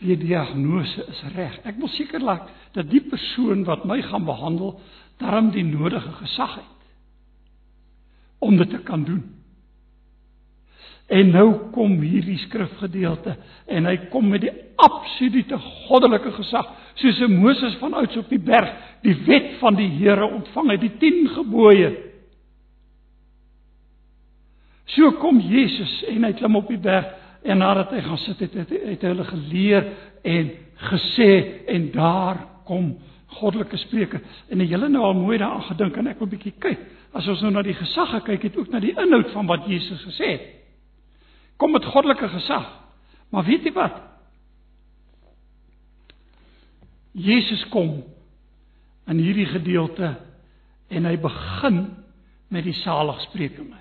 die 0.02 0.16
diagnose 0.20 1.06
is 1.08 1.22
reg. 1.36 1.56
Ek 1.64 1.78
wil 1.80 1.88
seker 1.94 2.20
laat 2.20 2.50
dat 2.76 2.90
die 2.90 3.00
persoon 3.00 3.64
wat 3.68 3.86
my 3.88 4.02
gaan 4.04 4.26
behandel 4.28 4.76
darm 5.20 5.50
die 5.54 5.64
nodige 5.64 6.12
gesag 6.20 6.58
het 6.60 6.72
om 8.44 8.58
dit 8.60 8.70
te 8.70 8.82
kan 8.84 9.04
doen. 9.04 9.24
En 11.06 11.30
nou 11.30 11.70
kom 11.72 12.00
hierdie 12.02 12.38
skrifgedeelte 12.44 13.36
en 13.70 13.86
hy 13.86 13.94
kom 14.10 14.26
met 14.28 14.42
die 14.42 14.52
absolute 14.82 15.58
goddelike 15.86 16.32
gesag 16.34 16.68
soos 16.98 17.20
Moses 17.30 17.76
van 17.80 17.94
ouds 17.94 18.18
op 18.18 18.28
die 18.32 18.42
berg 18.42 18.72
die 19.06 19.14
wet 19.28 19.54
van 19.60 19.78
die 19.78 19.88
Here 20.00 20.26
ontvang 20.26 20.72
het, 20.74 20.82
die 20.82 20.96
10 20.98 21.28
gebooie. 21.36 21.92
So 24.96 25.12
kom 25.22 25.38
Jesus 25.42 25.92
en 26.10 26.26
hy 26.26 26.32
klim 26.38 26.58
op 26.58 26.68
die 26.72 26.80
berg 26.82 27.06
en 27.42 27.58
nadat 27.58 27.92
hy 27.94 28.00
gaan 28.06 28.22
sit 28.24 28.40
het, 28.44 28.54
het, 28.54 28.70
het 28.70 29.02
hy 29.02 29.12
hulle 29.12 29.26
geleer 29.28 29.88
en 30.24 30.50
gesê 30.90 31.30
en 31.72 31.90
daar 31.94 32.42
kom 32.66 32.96
goddelike 33.38 33.76
spreuke. 33.76 34.20
En 34.50 34.60
jy 34.62 34.68
hele 34.72 34.88
nou 34.88 35.04
al 35.04 35.18
mooi 35.18 35.38
daaraan 35.38 35.66
gedink 35.70 35.96
en 35.96 36.12
ek 36.12 36.20
wil 36.22 36.30
bietjie 36.30 36.54
kyk. 36.62 36.82
As 37.16 37.28
ons 37.28 37.42
nou 37.44 37.52
na 37.54 37.62
die 37.64 37.76
gesag 37.76 38.10
gekyk 38.18 38.48
het, 38.48 38.58
ook 38.60 38.70
na 38.72 38.80
die 38.82 38.94
inhoud 38.94 39.30
van 39.32 39.48
wat 39.48 39.68
Jesus 39.70 40.04
gesê 40.08 40.36
het 40.36 40.52
kom 41.56 41.72
met 41.72 41.84
goddelike 41.84 42.28
gesag. 42.28 42.66
Maar 43.32 43.44
weet 43.44 43.64
jy 43.64 43.72
wat? 43.72 43.96
Jesus 47.16 47.64
kom 47.72 48.02
in 49.08 49.22
hierdie 49.22 49.48
gedeelte 49.48 50.12
en 50.92 51.08
hy 51.08 51.16
begin 51.20 51.78
met 52.52 52.66
die 52.66 52.76
saligsprekinge. 52.82 53.80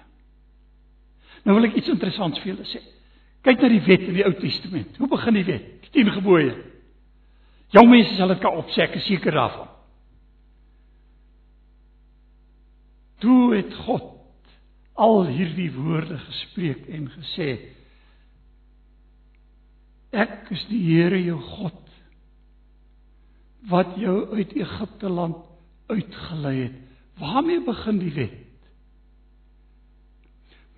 Nou 1.45 1.57
wil 1.57 1.67
ek 1.67 1.75
iets 1.77 1.91
interessants 1.91 2.39
vir 2.41 2.53
julle 2.53 2.67
sê. 2.69 2.81
Kyk 3.45 3.61
na 3.61 3.69
die 3.69 3.83
wet 3.85 4.07
in 4.07 4.17
die 4.17 4.25
Ou 4.25 4.33
Testament. 4.39 4.97
Hoe 4.97 5.09
begin 5.11 5.37
die 5.37 5.45
wet? 5.45 5.67
Die 5.85 5.91
10 6.01 6.15
gebooie. 6.17 6.55
Jong 7.75 7.89
mense 7.91 8.17
sal 8.17 8.31
dit 8.33 8.41
kan 8.41 8.57
opsê, 8.57 8.85
ek 8.87 8.97
is 8.99 9.07
seker 9.09 9.35
daarvan. 9.35 9.69
Toe 13.23 13.55
het 13.55 13.73
God 13.85 14.11
al 14.95 15.25
hierdie 15.27 15.69
woorde 15.75 16.17
gespreek 16.23 16.85
en 16.95 17.09
gesê 17.17 17.49
Ek 20.15 20.47
is 20.55 20.61
die 20.69 20.79
Here 20.85 21.17
jou 21.19 21.41
God 21.43 21.81
wat 23.67 23.95
jou 23.99 24.37
uit 24.37 24.53
Egipte 24.55 25.09
land 25.09 25.41
uitgelei 25.91 26.53
het. 26.59 26.75
Waarmee 27.19 27.63
begin 27.65 27.99
die 27.99 28.13
wet? 28.15 28.41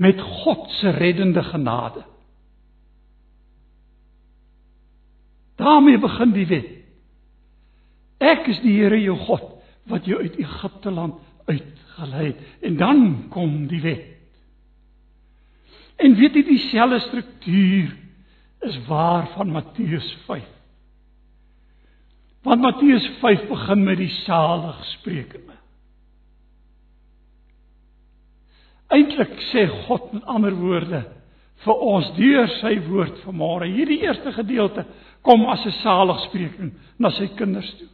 Met 0.02 0.22
God 0.22 0.70
se 0.80 0.90
reddende 0.96 1.44
genade. 1.44 2.06
Daarmee 5.68 6.00
begin 6.00 6.32
die 6.32 6.48
wet. 6.48 6.74
Ek 8.24 8.48
is 8.48 8.60
die 8.64 8.78
Here 8.80 8.98
jou 9.02 9.18
God 9.28 9.50
wat 9.92 10.08
jou 10.08 10.20
uit 10.20 10.36
Egipte 10.40 10.92
land 10.92 11.20
uitgelei 11.48 12.30
het 12.30 12.68
en 12.68 12.78
dan 12.80 13.02
kom 13.34 13.66
die 13.72 13.82
wet. 13.84 14.06
En 15.98 16.16
weet 16.16 16.38
jy 16.38 16.44
dieselfde 16.48 17.00
struktuur 17.08 17.94
is 18.68 18.78
waar 18.88 19.28
van 19.36 19.52
Matteus 19.52 20.08
5. 20.28 20.46
Want 22.48 22.62
Matteus 22.62 23.08
5 23.20 23.48
begin 23.50 23.84
met 23.84 24.00
die 24.00 24.12
saligsprekinge. 24.24 25.58
Eintlik 28.94 29.34
sê 29.50 29.66
God 29.88 30.14
met 30.16 30.28
ander 30.32 30.56
woorde 30.56 31.04
vir 31.66 31.82
ons 31.84 32.08
deur 32.16 32.48
sy 32.62 32.78
woord 32.86 33.18
vanmôre. 33.26 33.68
Hierdie 33.74 34.00
eerste 34.06 34.32
gedeelte 34.36 34.86
kom 35.28 35.46
as 35.52 35.66
'n 35.66 35.76
saligspreking 35.84 36.72
na 36.98 37.12
sy 37.12 37.28
kinders 37.36 37.70
toe. 37.78 37.88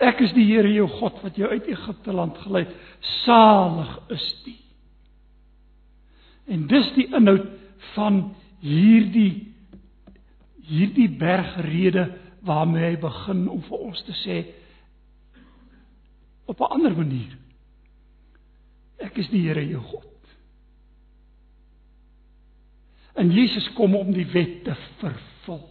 Ek 0.00 0.20
is 0.20 0.32
die 0.32 0.44
Here 0.44 0.68
jou 0.72 0.88
God 0.88 1.22
wat 1.22 1.36
jou 1.36 1.48
uit 1.48 1.66
Egipte 1.68 2.12
land 2.12 2.38
gelei 2.38 2.64
het. 2.64 2.74
Salig 3.24 3.98
is 4.10 4.42
die 4.44 4.64
En 6.46 6.66
dis 6.68 6.90
die 6.96 7.06
inhoud 7.08 7.46
van 7.94 8.20
hierdie 8.64 9.54
hierdie 10.64 11.10
bergrede 11.20 12.06
waarmee 12.44 12.90
hy 12.90 12.96
begin 13.00 13.42
om 13.52 13.60
vir 13.66 13.82
ons 13.84 14.00
te 14.06 14.14
sê 14.24 14.36
op 16.48 16.60
'n 16.60 16.72
ander 16.76 16.96
manier. 16.96 17.36
Ek 18.98 19.18
is 19.18 19.28
die 19.28 19.40
Here 19.44 19.64
jou 19.68 19.80
God. 19.80 20.13
En 23.14 23.30
Jesus 23.30 23.68
kom 23.78 23.94
om 23.96 24.10
die 24.12 24.26
wet 24.32 24.64
te 24.66 24.74
vervul. 24.98 25.62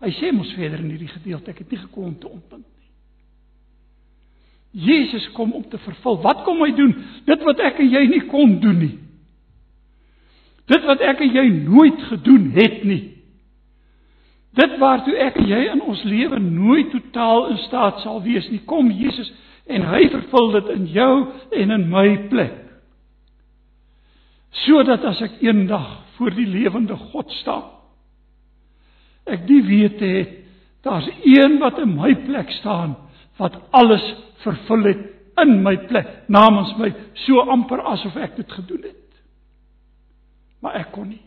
Hy 0.00 0.10
sê 0.16 0.32
mos 0.32 0.50
verder 0.56 0.80
in 0.80 0.90
hierdie 0.94 1.12
gedeelte, 1.12 1.52
ek 1.52 1.62
het 1.62 1.74
nie 1.74 1.82
gekom 1.82 2.08
om 2.10 2.16
te 2.18 2.28
ontbind 2.30 2.64
nie. 2.64 2.80
Jesus 4.86 5.26
kom 5.36 5.52
om 5.52 5.64
te 5.68 5.78
vervul. 5.82 6.20
Wat 6.22 6.42
kom 6.46 6.62
hy 6.62 6.70
doen? 6.78 6.94
Dit 7.26 7.42
wat 7.46 7.60
ek 7.66 7.82
en 7.82 7.90
jy 7.90 8.04
nie 8.10 8.22
kon 8.30 8.56
doen 8.62 8.78
nie. 8.78 8.96
Dit 10.70 10.86
wat 10.86 11.02
ek 11.02 11.22
en 11.26 11.34
jy 11.34 11.46
nooit 11.66 12.04
gedoen 12.12 12.50
het 12.54 12.84
nie. 12.86 13.02
Dit 14.58 14.78
waartoe 14.82 15.16
ek 15.26 15.38
en 15.42 15.50
jy 15.50 15.60
in 15.72 15.82
ons 15.82 16.02
lewe 16.06 16.38
nooit 16.42 16.90
totaal 16.94 17.50
in 17.52 17.60
staat 17.66 18.00
sal 18.04 18.22
wees 18.22 18.46
nie. 18.50 18.62
Kom 18.66 18.90
Jesus 18.94 19.30
en 19.70 19.86
hy 19.90 20.06
vervul 20.10 20.54
dit 20.58 20.72
in 20.76 20.88
jou 20.94 21.14
en 21.60 21.74
in 21.76 21.86
my 21.90 22.06
plek. 22.30 22.59
Sodat 24.50 25.04
as 25.06 25.20
ek 25.22 25.38
eendag 25.44 25.88
voor 26.16 26.34
die 26.34 26.46
lewende 26.46 26.96
God 27.12 27.30
staan, 27.40 27.68
ek 29.30 29.46
die 29.46 29.60
wete 29.62 30.08
het 30.16 30.36
daar's 30.82 31.06
een 31.22 31.58
wat 31.60 31.78
in 31.78 31.92
my 31.94 32.14
plek 32.24 32.50
staan 32.56 32.96
wat 33.38 33.56
alles 33.76 34.02
vervul 34.42 34.88
het 34.88 35.02
in 35.44 35.60
my 35.62 35.76
plek 35.90 36.08
namens 36.32 36.72
my 36.80 36.88
so 37.26 37.44
amper 37.52 37.82
asof 37.92 38.16
ek 38.16 38.38
dit 38.40 38.56
gedoen 38.56 38.88
het 38.88 39.00
maar 40.60 40.76
ek 40.80 40.92
kon 40.94 41.08
nie. 41.10 41.22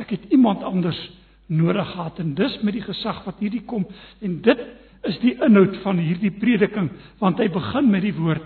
Ek 0.00 0.10
het 0.16 0.24
iemand 0.34 0.64
anders 0.64 0.98
nodig 1.46 1.90
gehad 1.92 2.18
en 2.22 2.32
dis 2.34 2.56
met 2.64 2.74
die 2.74 2.84
gesag 2.84 3.20
wat 3.26 3.40
hierdie 3.44 3.64
kom 3.68 3.84
en 4.24 4.38
dit 4.42 4.62
is 5.04 5.18
die 5.20 5.34
inhoud 5.44 5.76
van 5.84 6.00
hierdie 6.00 6.32
prediking 6.40 6.88
want 7.20 7.40
hy 7.42 7.50
begin 7.52 7.90
met 7.92 8.06
die 8.06 8.14
woord 8.16 8.44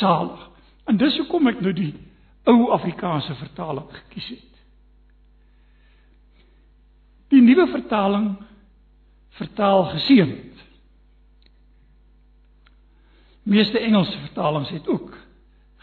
salig. 0.00 0.40
En 0.88 0.98
dis 0.98 1.18
hoekom 1.20 1.50
ek 1.52 1.60
nou 1.62 1.74
die 1.76 1.92
ou 2.44 2.70
Afrikaanse 2.72 3.34
vertaling 3.34 3.88
gekies 3.90 4.28
het. 4.28 4.62
Die 7.30 7.42
nuwe 7.42 7.66
vertaling 7.70 8.32
vertaal 9.38 9.84
geseënd. 9.94 10.64
Meeste 13.42 13.78
Engelse 13.78 14.18
vertalings 14.18 14.70
het 14.70 14.88
ook 14.88 15.14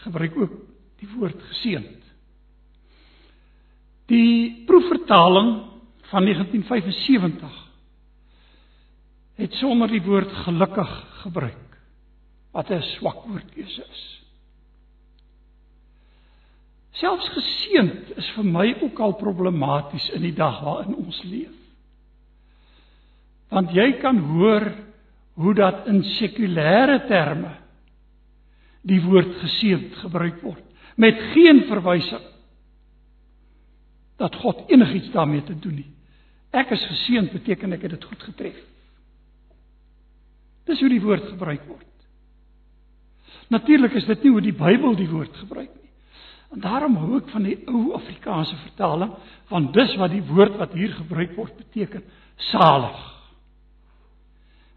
gebruik 0.04 0.36
ook 0.36 0.52
die 1.00 1.08
woord 1.16 1.42
geseënd. 1.42 2.04
Die 4.08 4.64
proefvertaling 4.66 5.50
van 6.08 6.24
1975 6.24 7.64
het 9.38 9.54
sonder 9.54 9.88
die 9.88 10.02
woord 10.02 10.32
gelukkig 10.44 10.92
gebruik 11.22 11.78
wat 12.50 12.70
'n 12.70 12.82
swak 12.82 13.24
woordkeuse 13.26 13.84
is. 13.90 14.04
Selfs 16.98 17.28
geseënd 17.30 18.16
is 18.18 18.28
vir 18.34 18.46
my 18.46 18.66
ook 18.82 18.98
al 19.04 19.14
problematies 19.20 20.08
in 20.16 20.24
die 20.26 20.34
dag 20.34 20.58
waarin 20.64 20.96
ons 20.98 21.20
leef. 21.28 21.54
Want 23.54 23.70
jy 23.72 23.92
kan 24.02 24.18
hoor 24.32 24.66
hoe 25.38 25.54
dat 25.54 25.86
in 25.88 26.02
sekulêre 26.18 26.98
terme 27.08 27.54
die 28.88 28.98
woord 29.04 29.30
geseënd 29.42 29.94
gebruik 30.02 30.42
word 30.42 30.64
met 30.98 31.20
geen 31.32 31.62
verwysing 31.68 32.24
dat 34.18 34.34
God 34.42 34.64
enigiets 34.66 35.12
daarmee 35.14 35.44
te 35.46 35.54
doen 35.54 35.76
het. 35.78 35.94
Ek 36.50 36.72
is 36.74 36.82
geseënd 36.90 37.30
beteken 37.32 37.76
ek 37.76 37.84
het 37.86 37.94
dit 37.94 38.04
goed 38.08 38.22
getref. 38.26 38.56
Dis 40.66 40.80
hoe 40.82 40.90
die 40.90 41.02
woord 41.04 41.28
gebruik 41.30 41.68
word. 41.68 41.84
Natuurlik 43.52 43.94
is 44.00 44.08
dit 44.08 44.24
nie 44.24 44.32
hoe 44.34 44.42
die 44.44 44.56
Bybel 44.56 44.96
die 44.98 45.08
woord 45.08 45.36
gebruik 45.44 45.70
nie. 45.70 45.87
En 46.52 46.60
daarom 46.64 46.96
hou 46.96 47.18
ek 47.18 47.28
van 47.32 47.44
die 47.44 47.58
ou 47.68 47.92
Afrikaanse 47.96 48.56
vertaling, 48.64 49.12
want 49.50 49.72
dis 49.76 49.94
wat 50.00 50.14
die 50.14 50.24
woord 50.30 50.56
wat 50.60 50.72
hier 50.76 50.94
gebruik 50.96 51.36
word 51.36 51.56
beteken, 51.60 52.04
salig. 52.50 53.00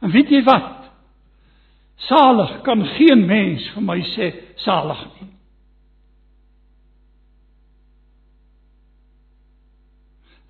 En 0.01 0.11
weet 0.11 0.33
jy 0.33 0.41
wat? 0.43 0.89
Salig 2.09 2.57
kan 2.65 2.81
geen 2.97 3.23
mens 3.29 3.67
vir 3.75 3.85
my 3.85 3.99
sê 4.15 4.31
salig 4.63 5.03
nie. 5.19 5.29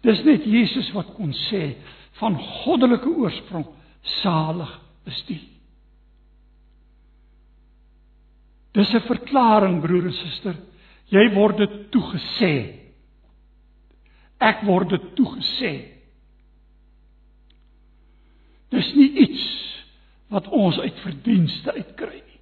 Dis 0.01 0.23
net 0.25 0.47
Jesus 0.49 0.89
wat 0.95 1.11
kon 1.13 1.33
sê 1.49 1.75
van 2.17 2.37
goddelike 2.63 3.09
oorsprong 3.21 3.67
salig 4.21 4.71
is 5.09 5.19
die. 5.27 5.41
Dis 8.73 8.93
'n 8.95 9.03
verklaring 9.05 9.81
broer 9.81 10.05
en 10.07 10.13
suster. 10.13 10.55
Jy 11.11 11.25
word 11.35 11.59
dit 11.59 11.73
toegesê. 11.91 12.55
Ek 14.41 14.63
word 14.65 14.93
dit 14.93 15.07
toegesê. 15.17 15.73
Dis 18.71 18.91
nie 18.95 19.09
iets 19.25 19.47
wat 20.31 20.47
ons 20.55 20.79
uit 20.79 21.01
verdienste 21.03 21.73
uitkry 21.75 22.21
nie. 22.21 22.39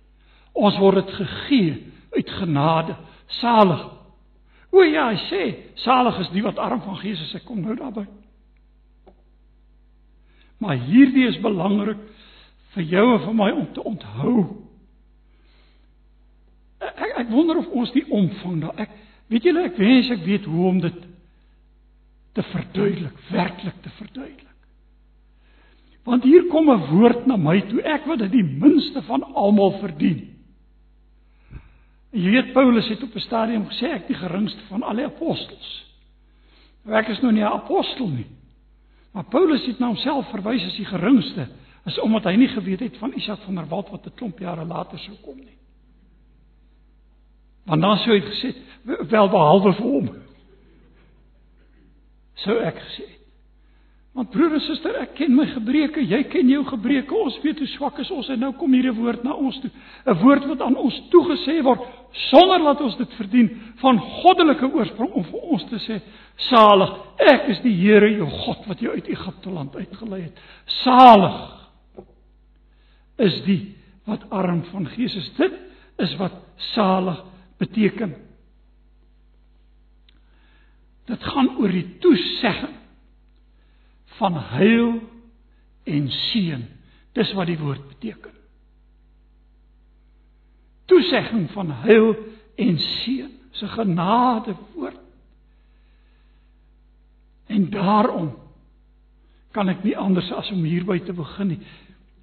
Ons 0.54 0.78
word 0.82 1.02
dit 1.02 1.16
gegee 1.18 1.72
uit 2.14 2.34
genade, 2.38 2.96
salig. 3.40 3.82
O 4.70 4.86
ja, 4.86 5.08
hy 5.10 5.18
sê, 5.26 5.44
salig 5.82 6.20
is 6.22 6.32
die 6.36 6.46
wat 6.46 6.62
arm 6.62 6.84
van 6.86 7.00
gees 7.02 7.22
is. 7.26 7.34
Ek 7.40 7.48
kom 7.50 7.64
nou 7.66 7.74
daarby. 7.78 8.06
Maar 10.62 10.78
hierdie 10.86 11.26
is 11.30 11.40
belangrik 11.42 12.02
vir 12.76 12.90
jou 12.94 13.06
en 13.16 13.24
vir 13.26 13.38
my 13.40 13.50
om 13.56 13.70
te 13.74 13.82
onthou. 13.82 14.44
Ek 16.96 17.18
ek 17.18 17.30
wonder 17.30 17.58
of 17.58 17.68
ons 17.68 17.92
die 17.92 18.06
omvang 18.10 18.62
daar 18.62 18.80
ek 18.86 18.90
weet 19.30 19.44
julle 19.44 19.64
ek 19.64 19.78
wens 19.78 20.10
ek 20.10 20.26
weet 20.26 20.46
hoe 20.46 20.68
om 20.68 20.80
dit 20.80 21.08
te 22.34 22.44
verduidelik, 22.44 23.18
werklik 23.30 23.82
te 23.82 23.90
verduidelik. 23.98 24.46
Want 26.08 26.24
hier 26.24 26.48
kom 26.48 26.70
'n 26.72 26.86
woord 26.90 27.26
na 27.28 27.36
my 27.38 27.62
toe, 27.62 27.82
ek 27.82 28.06
wat 28.06 28.20
dit 28.20 28.32
die 28.32 28.44
minste 28.44 29.02
van 29.02 29.24
almal 29.34 29.80
verdien. 29.80 30.36
Jy 32.12 32.30
weet 32.32 32.54
Paulus 32.54 32.88
het 32.90 33.04
op 33.04 33.16
'n 33.16 33.20
stadium 33.20 33.66
gesê 33.70 33.92
ek 33.94 34.08
die 34.08 34.16
geringste 34.16 34.62
van 34.70 34.84
al 34.84 34.96
die 34.96 35.06
apostels. 35.06 35.86
Nou 36.84 36.98
ek 36.98 37.08
is 37.08 37.22
nou 37.22 37.32
nie 37.32 37.44
'n 37.44 37.54
apostel 37.54 38.08
nie. 38.08 38.28
Maar 39.14 39.24
Paulus 39.24 39.66
het 39.66 39.80
na 39.80 39.88
homself 39.88 40.30
verwys 40.30 40.66
as 40.66 40.78
die 40.78 40.86
geringste 40.86 41.48
is 41.86 42.00
omdat 42.00 42.24
hy 42.24 42.36
nie 42.36 42.48
geweet 42.48 42.80
het 42.80 42.98
van 42.98 43.14
Isak 43.14 43.40
van 43.40 43.56
der 43.56 43.68
Walt 43.68 43.90
wat 43.90 44.06
'n 44.06 44.16
klomp 44.16 44.40
jare 44.40 44.66
later 44.66 45.00
sou 45.00 45.16
kom 45.22 45.38
nie. 45.38 45.58
Want 47.70 47.86
dan 47.86 48.02
sou 48.02 48.16
hy 48.16 48.24
gesê 48.26 48.56
wel 48.84 49.30
behalwe 49.30 49.74
vir 49.78 49.86
hom. 49.86 50.10
Sou 52.42 52.58
ek 52.66 52.80
gesê. 52.82 53.06
Want 54.18 54.32
broer 54.34 54.56
en 54.58 54.64
suster, 54.66 54.96
ek 55.04 55.14
ken 55.20 55.36
my 55.38 55.46
gebreke, 55.52 56.02
jy 56.02 56.24
ken 56.32 56.50
jou 56.50 56.64
gebreke. 56.68 57.14
Ons 57.14 57.38
weet 57.44 57.62
hoe 57.62 57.68
swak 57.76 58.00
is 58.02 58.10
ons 58.12 58.32
en 58.34 58.42
nou 58.42 58.50
kom 58.58 58.74
hier 58.74 58.90
'n 58.90 58.98
woord 58.98 59.24
na 59.24 59.34
ons 59.34 59.60
toe. 59.62 59.70
'n 60.06 60.18
Woord 60.24 60.48
wat 60.50 60.62
aan 60.62 60.76
ons 60.76 60.98
toegesê 61.12 61.62
word 61.64 61.82
sonder 62.32 62.60
dat 62.64 62.82
ons 62.82 62.98
dit 62.98 63.14
verdien 63.14 63.50
van 63.78 64.00
goddelike 64.00 64.66
oorsprong 64.74 65.12
om 65.14 65.24
vir 65.24 65.40
ons 65.40 65.66
te 65.70 65.76
sê: 65.76 66.02
"Salig, 66.36 66.92
ek 67.20 67.50
is 67.50 67.62
die 67.62 67.76
Here 67.76 68.10
jou 68.10 68.30
God 68.30 68.66
wat 68.68 68.80
jou 68.80 68.92
uit 68.92 69.08
Egipte 69.08 69.50
land 69.50 69.76
uitgelei 69.76 70.22
het." 70.22 70.38
Salig 70.66 71.70
is 73.20 73.42
die 73.44 73.76
wat 74.06 74.30
arm 74.32 74.64
van 74.64 74.88
gees 74.88 75.16
is. 75.16 75.32
Dit 75.38 75.54
is 75.98 76.16
wat 76.18 76.34
salig 76.74 77.24
beteken. 77.60 78.16
Dit 81.10 81.24
gaan 81.24 81.56
oor 81.58 81.72
die 81.74 81.98
toesegging 82.04 82.76
van 84.20 84.36
heil 84.54 85.00
en 85.90 86.10
seën. 86.12 86.66
Dis 87.18 87.34
wat 87.34 87.50
die 87.50 87.60
woord 87.60 87.88
beteken. 87.88 88.36
Toesegging 90.90 91.50
van 91.56 91.72
heil 91.84 92.16
en 92.56 92.80
seën. 92.80 93.36
'n 93.62 93.68
genade 93.68 94.56
woord. 94.74 95.00
En 97.46 97.70
daarom 97.70 98.38
kan 99.52 99.70
ek 99.70 99.84
nie 99.84 99.98
anders 99.98 100.32
as 100.32 100.52
om 100.52 100.64
hierby 100.64 101.00
te 101.00 101.14
begin 101.14 101.48
nie. 101.48 101.60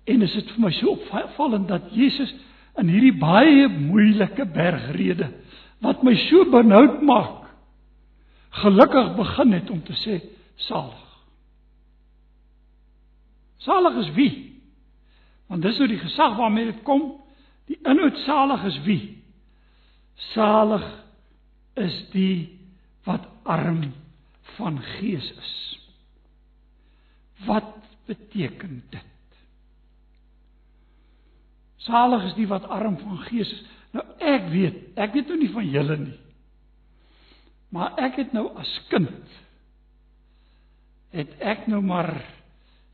En 0.04 0.22
is 0.22 0.32
dit 0.32 0.50
vir 0.50 0.60
my 0.60 0.70
so 0.70 0.94
opvallend 0.94 1.68
dat 1.68 1.90
Jesus 1.94 2.34
in 2.80 2.90
hierdie 2.92 3.16
baie 3.16 3.68
moeilike 3.68 4.46
bergrede 4.52 5.30
wat 5.84 6.02
my 6.04 6.14
so 6.26 6.44
benoud 6.52 7.02
maak 7.06 7.46
gelukkig 8.62 9.12
begin 9.16 9.52
het 9.52 9.70
om 9.70 9.82
te 9.84 9.96
sê 10.00 10.20
salig. 10.68 11.02
Salig 13.66 13.98
is 14.04 14.10
wie? 14.16 14.32
Want 15.50 15.62
dis 15.62 15.78
nou 15.78 15.88
die 15.90 16.00
gesag 16.00 16.36
waarmee 16.38 16.70
dit 16.70 16.82
kom. 16.86 17.08
Die 17.68 17.78
inhoud 17.84 18.18
salig 18.24 18.64
is 18.70 18.78
wie? 18.86 19.02
Salig 20.32 20.86
is 21.76 21.96
die 22.14 22.58
wat 23.04 23.26
arm 23.44 23.92
van 24.56 24.78
gees 24.96 25.26
is. 25.32 25.52
Wat 27.46 27.74
beteken 28.06 28.80
dit? 28.90 29.15
Salig 31.86 32.30
is 32.30 32.36
die 32.38 32.48
wat 32.50 32.66
arm 32.72 32.98
van 33.00 33.18
gees 33.28 33.50
is. 33.52 33.64
Nou 33.94 34.04
ek 34.20 34.48
weet, 34.52 34.78
ek 34.98 35.14
weet 35.16 35.30
nou 35.30 35.38
nie 35.40 35.52
van 35.54 35.68
julle 35.70 35.96
nie. 36.00 36.16
Maar 37.74 37.96
ek 38.06 38.20
het 38.22 38.34
nou 38.36 38.48
as 38.58 38.72
kind 38.90 39.12
het 41.16 41.32
ek 41.40 41.64
nou 41.70 41.80
maar 41.84 42.10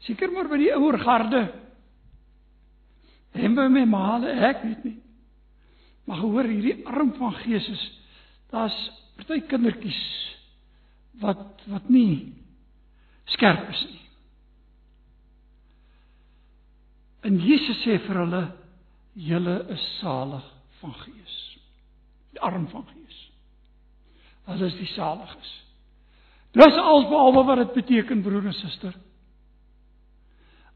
seker 0.06 0.30
maar 0.30 0.50
by 0.50 0.60
die 0.60 0.72
ouer 0.76 0.98
garde 1.02 1.40
en 3.32 3.56
by 3.56 3.64
my 3.72 3.82
maale, 3.88 4.28
ek 4.50 4.60
weet 4.66 4.84
nie. 4.84 4.98
Maar 6.06 6.20
hoor 6.20 6.48
hierdie 6.50 6.82
arm 6.86 7.14
van 7.16 7.32
gees 7.40 7.66
is 7.72 7.82
daar's 8.52 8.76
party 9.16 9.40
kindertjies 9.48 10.00
wat 11.22 11.62
wat 11.70 11.88
nie 11.92 12.34
skerp 13.32 13.70
is 13.72 13.82
nie. 13.88 14.00
En 17.22 17.38
Jesus 17.38 17.78
sê 17.86 17.96
vir 18.02 18.18
hulle 18.24 18.42
julle 19.12 19.66
is 19.68 19.84
salig 20.00 20.44
van 20.80 20.94
gees. 20.94 21.36
Die 22.32 22.40
arm 22.40 22.68
van 22.68 22.86
gees. 22.88 23.18
Hulle 24.48 24.66
is 24.66 24.78
die 24.80 24.90
saliges. 24.94 25.50
Dis 26.52 26.76
alsbehalwe 26.76 27.44
wat 27.48 27.62
dit 27.62 27.74
beteken 27.80 28.22
broer 28.24 28.46
en 28.50 28.56
suster. 28.56 28.94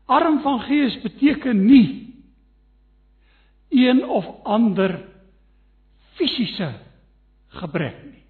Arm 0.06 0.40
van 0.44 0.60
gees 0.68 1.00
beteken 1.02 1.64
nie 1.66 1.88
een 3.74 4.04
of 4.08 4.28
ander 4.44 5.00
fisiese 6.16 6.70
gebrek 7.58 7.98
nie. 8.04 8.22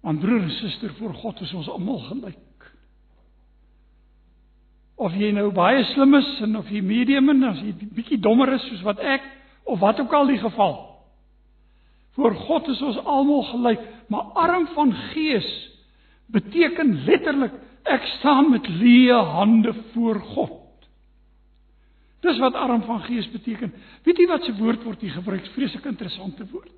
Want 0.00 0.20
broer 0.20 0.42
en 0.42 0.50
suster, 0.50 0.94
voor 0.94 1.14
God 1.14 1.40
is 1.40 1.52
ons 1.54 1.68
almal 1.68 2.00
gelyk. 2.08 2.38
Of 5.00 5.14
jy 5.16 5.30
nou 5.32 5.48
baie 5.56 5.80
slim 5.94 6.14
is 6.18 6.28
en 6.44 6.58
of 6.60 6.68
jy 6.68 6.82
medium 6.84 7.30
is, 7.32 7.44
as 7.48 7.60
jy 7.64 7.88
bietjie 7.96 8.20
dommer 8.20 8.52
is 8.52 8.66
soos 8.68 8.84
wat 8.84 9.00
ek 9.00 9.24
of 9.64 9.80
wat 9.80 10.00
ook 10.02 10.12
al 10.12 10.28
die 10.28 10.40
geval. 10.42 10.76
Voor 12.18 12.34
God 12.36 12.68
is 12.68 12.82
ons 12.84 12.98
almal 13.08 13.46
gelyk, 13.52 13.82
maar 14.12 14.32
arm 14.44 14.66
van 14.74 14.92
gees 15.12 15.48
beteken 16.34 16.98
letterlik 17.06 17.54
ek 17.88 18.04
staan 18.18 18.50
met 18.52 18.66
leë 18.68 19.20
hande 19.32 19.72
voor 19.94 20.20
God. 20.34 20.58
Dis 22.20 22.36
wat 22.42 22.58
arm 22.58 22.82
van 22.84 23.00
gees 23.06 23.28
beteken. 23.32 23.72
Weet 24.04 24.20
jy 24.20 24.28
wat 24.28 24.44
se 24.44 24.52
woord 24.58 24.84
word 24.84 25.00
hier 25.00 25.16
gebruik? 25.16 25.48
Vreeslik 25.54 25.86
interessante 25.88 26.44
woord. 26.52 26.72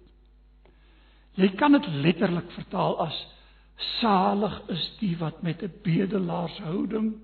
Jy 1.41 1.49
kan 1.59 1.75
dit 1.75 1.89
letterlik 2.05 2.51
vertaal 2.55 2.99
as 3.03 3.19
salig 3.99 4.55
is 4.71 4.83
die 5.01 5.17
wat 5.19 5.43
met 5.43 5.63
'n 5.63 5.73
bedelaarshouding 5.83 7.15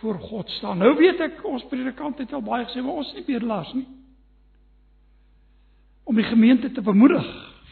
voor 0.00 0.18
God 0.20 0.50
staan. 0.50 0.78
Nou 0.78 0.96
weet 0.96 1.20
ek 1.20 1.44
ons 1.44 1.64
predikant 1.70 2.18
het 2.18 2.32
al 2.32 2.44
baie 2.44 2.66
gesê, 2.68 2.82
maar 2.84 3.00
ons 3.00 3.12
is 3.12 3.20
nie 3.20 3.28
bedelaars 3.28 3.72
nie. 3.76 3.86
Om 6.06 6.20
die 6.20 6.28
gemeente 6.28 6.70
te 6.72 6.84
bemoedig, 6.84 7.26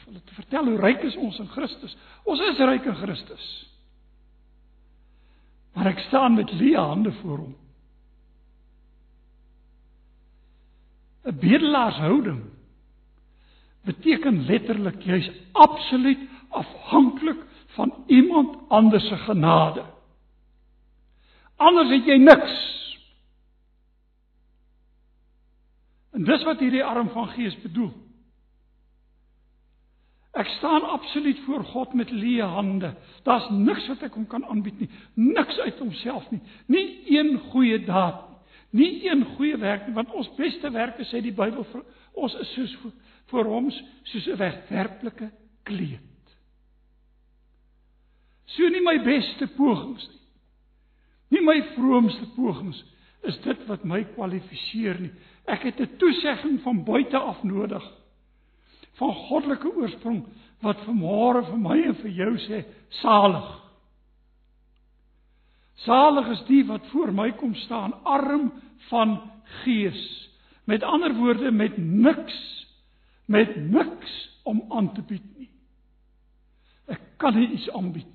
hulle 0.07 0.23
te 0.25 0.35
vertel 0.35 0.71
hoe 0.71 0.81
ryk 0.81 1.05
is 1.07 1.19
ons 1.21 1.39
in 1.39 1.51
Christus. 1.53 1.97
Ons 2.25 2.41
is 2.49 2.59
ryk 2.59 2.89
in 2.91 2.97
Christus. 3.03 3.51
Maar 5.75 5.93
ek 5.93 6.03
staan 6.09 6.39
met 6.39 6.53
leë 6.55 6.81
hande 6.81 7.13
voor 7.21 7.39
hom. 7.39 7.55
'n 11.25 11.39
Bedelaarshouding 11.41 12.43
beteken 13.85 14.45
letterlik 14.45 15.03
jy's 15.03 15.31
absoluut 15.53 16.21
afhanklik 16.49 17.41
van 17.77 17.93
iemand 18.07 18.57
anders 18.69 19.09
se 19.09 19.17
genade. 19.17 19.85
Anders 21.57 21.91
het 21.91 22.07
jy 22.07 22.17
niks. 22.19 22.57
En 26.15 26.25
dis 26.27 26.45
wat 26.47 26.63
hierdie 26.63 26.85
arm 26.85 27.09
van 27.15 27.29
gees 27.35 27.55
bedoel. 27.63 27.93
Ek 30.35 30.49
staan 30.57 30.83
absoluut 30.91 31.39
voor 31.47 31.65
God 31.71 31.95
met 31.95 32.11
leë 32.11 32.47
hande. 32.57 32.91
Daar's 33.23 33.47
niks 33.55 33.87
wat 33.91 34.03
ek 34.03 34.17
hom 34.19 34.27
kan 34.27 34.45
aanbied 34.51 34.81
nie. 34.83 34.91
Niks 35.15 35.59
uit 35.63 35.79
homself 35.79 36.27
nie. 36.31 36.41
Nie 36.67 36.87
een 37.19 37.37
goeie 37.53 37.79
daad 37.87 38.23
nie. 38.29 38.35
Nie 38.75 39.07
een 39.07 39.23
goeie 39.37 39.57
werk 39.57 39.87
nie, 39.87 39.95
want 39.95 40.11
ons 40.11 40.33
beste 40.35 40.71
werke 40.75 41.05
sê 41.07 41.21
die 41.23 41.35
Bybel 41.35 41.63
vir 41.71 41.85
ons 42.19 42.35
is 42.43 42.49
soos 42.57 42.73
vir 43.31 43.47
hom 43.47 43.69
soos 43.71 44.27
'n 44.27 44.39
wegwerplike 44.39 45.31
kleed. 45.63 46.33
So 48.47 48.69
nie 48.69 48.83
my 48.83 48.99
beste 49.05 49.47
pogings 49.55 50.09
nie. 50.09 50.24
Nie 51.35 51.43
my 51.43 51.57
vroomste 51.75 52.29
pogings 52.37 52.79
is 53.27 53.37
dit 53.43 53.67
wat 53.67 53.85
my 53.89 54.03
kwalifiseer 54.15 55.01
nie. 55.01 55.13
Ek 55.51 55.65
het 55.67 55.81
'n 55.81 55.97
toesegging 55.99 56.61
van 56.63 56.85
buite 56.85 57.19
af 57.19 57.43
nodig 57.43 57.85
van 58.95 59.15
goddelike 59.15 59.75
oorsprong 59.75 60.25
wat 60.63 60.85
vanmôre 60.87 61.43
vir 61.51 61.59
my 61.59 61.79
en 61.83 61.95
vir 61.95 62.11
jou 62.11 62.33
sê 62.47 62.65
salig. 63.03 63.49
Salig 65.85 66.29
is 66.29 66.45
die 66.47 66.63
wat 66.69 66.87
voor 66.93 67.13
my 67.13 67.33
kom 67.33 67.55
staan 67.55 67.93
arm 68.05 68.53
van 68.89 69.19
gees. 69.65 70.31
Met 70.65 70.83
ander 70.83 71.15
woorde 71.15 71.51
met 71.51 71.77
niks 71.77 72.39
met 73.27 73.57
niks 73.57 74.13
om 74.45 74.65
aan 74.69 74.93
te 74.95 75.03
bied 75.03 75.39
nie. 75.39 75.51
Ek 76.87 77.01
kan 77.17 77.35
nie 77.35 77.49
iets 77.57 77.71
aanbied 77.71 78.14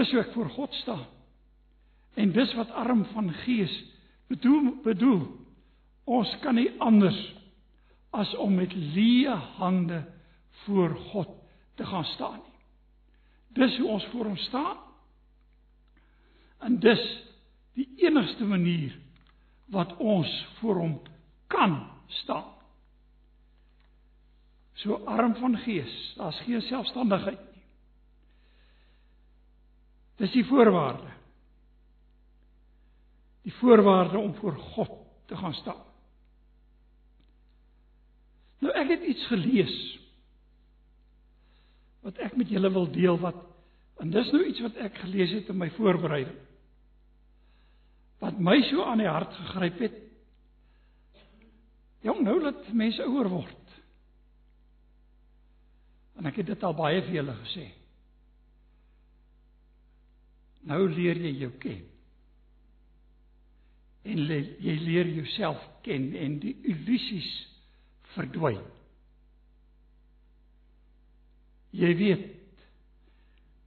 Dis 0.00 0.10
hoe 0.14 0.22
ek 0.22 0.32
voor 0.32 0.48
God 0.56 0.74
staan. 0.80 1.04
En 2.16 2.32
dis 2.32 2.52
wat 2.56 2.70
arm 2.72 3.04
van 3.12 3.28
gees 3.44 3.72
bedoel 4.30 4.72
bedoel. 4.84 5.26
Ons 6.08 6.30
kan 6.40 6.56
nie 6.56 6.70
anders 6.80 7.18
as 8.16 8.30
om 8.40 8.54
met 8.56 8.72
leë 8.72 9.34
hande 9.58 10.00
voor 10.64 10.96
God 11.12 11.34
te 11.76 11.84
gaan 11.86 12.06
staan 12.14 12.40
nie. 12.40 12.56
Dis 13.60 13.76
hoe 13.78 13.90
ons 13.98 14.06
voor 14.12 14.30
hom 14.30 14.38
staan. 14.48 14.80
En 16.64 16.78
dis 16.80 17.02
die 17.76 17.88
enigste 18.06 18.44
manier 18.44 18.96
wat 19.70 19.92
ons 19.96 20.30
voor 20.60 20.80
hom 20.80 20.96
kan 21.46 21.76
staan. 22.22 22.48
So 24.80 25.02
arm 25.04 25.34
van 25.36 25.58
gees, 25.60 25.92
daar's 26.16 26.40
geen 26.46 26.62
selfstandigheid 26.62 27.49
Dis 30.20 30.32
die 30.36 30.44
voorwaarde. 30.44 31.08
Die 33.46 33.54
voorwaarde 33.56 34.18
om 34.18 34.34
voor 34.34 34.58
God 34.74 34.92
te 35.26 35.36
gaan 35.36 35.54
staan. 35.54 35.86
Nou 38.60 38.74
ek 38.76 38.92
het 38.92 39.06
iets 39.08 39.26
gelees 39.30 39.76
wat 42.04 42.20
ek 42.20 42.36
met 42.36 42.48
julle 42.52 42.68
wil 42.72 42.88
deel 42.92 43.16
wat 43.20 43.38
en 44.00 44.12
dis 44.12 44.28
nou 44.32 44.42
iets 44.48 44.60
wat 44.64 44.76
ek 44.80 45.00
gelees 45.02 45.32
het 45.36 45.48
in 45.52 45.58
my 45.60 45.68
voorbereiding. 45.76 46.36
Wat 48.20 48.36
my 48.40 48.58
so 48.68 48.84
aan 48.84 49.00
die 49.00 49.08
hart 49.08 49.32
gegryp 49.36 49.80
het. 49.84 49.98
Jong, 52.04 52.22
nou 52.24 52.38
dat 52.44 52.68
mense 52.76 53.04
ouer 53.04 53.28
word. 53.32 53.74
En 56.20 56.28
ek 56.28 56.40
het 56.40 56.52
dit 56.52 56.64
al 56.64 56.76
baie 56.76 57.00
vir 57.04 57.20
julle 57.20 57.36
gesê. 57.44 57.66
Nou 60.68 60.82
leer 60.88 61.16
jy 61.16 61.32
jou 61.40 61.52
ken. 61.62 61.86
En 64.10 64.20
le, 64.28 64.40
jy 64.64 64.74
leer 64.80 65.08
jouself 65.12 65.62
ken 65.84 66.10
en 66.16 66.38
die 66.42 66.54
illusies 66.68 67.30
verdwyn. 68.14 68.62
Jy 71.76 71.90
weet 72.00 72.28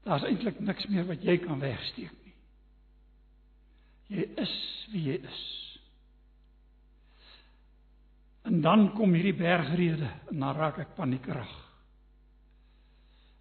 daar's 0.04 0.26
eintlik 0.28 0.60
niks 0.60 0.90
meer 0.92 1.06
wat 1.08 1.24
jy 1.24 1.38
kan 1.46 1.62
wegsteek 1.62 2.16
nie. 2.26 2.34
Jy 4.14 4.26
is 4.44 4.56
wie 4.92 5.06
jy 5.08 5.20
is. 5.24 5.44
En 8.44 8.60
dan 8.62 8.90
kom 8.98 9.14
hierdie 9.16 9.38
bergrede 9.38 10.10
en 10.34 10.44
dan 10.44 10.58
raak 10.58 10.82
ek 10.84 10.98
paniekerig. 10.98 11.54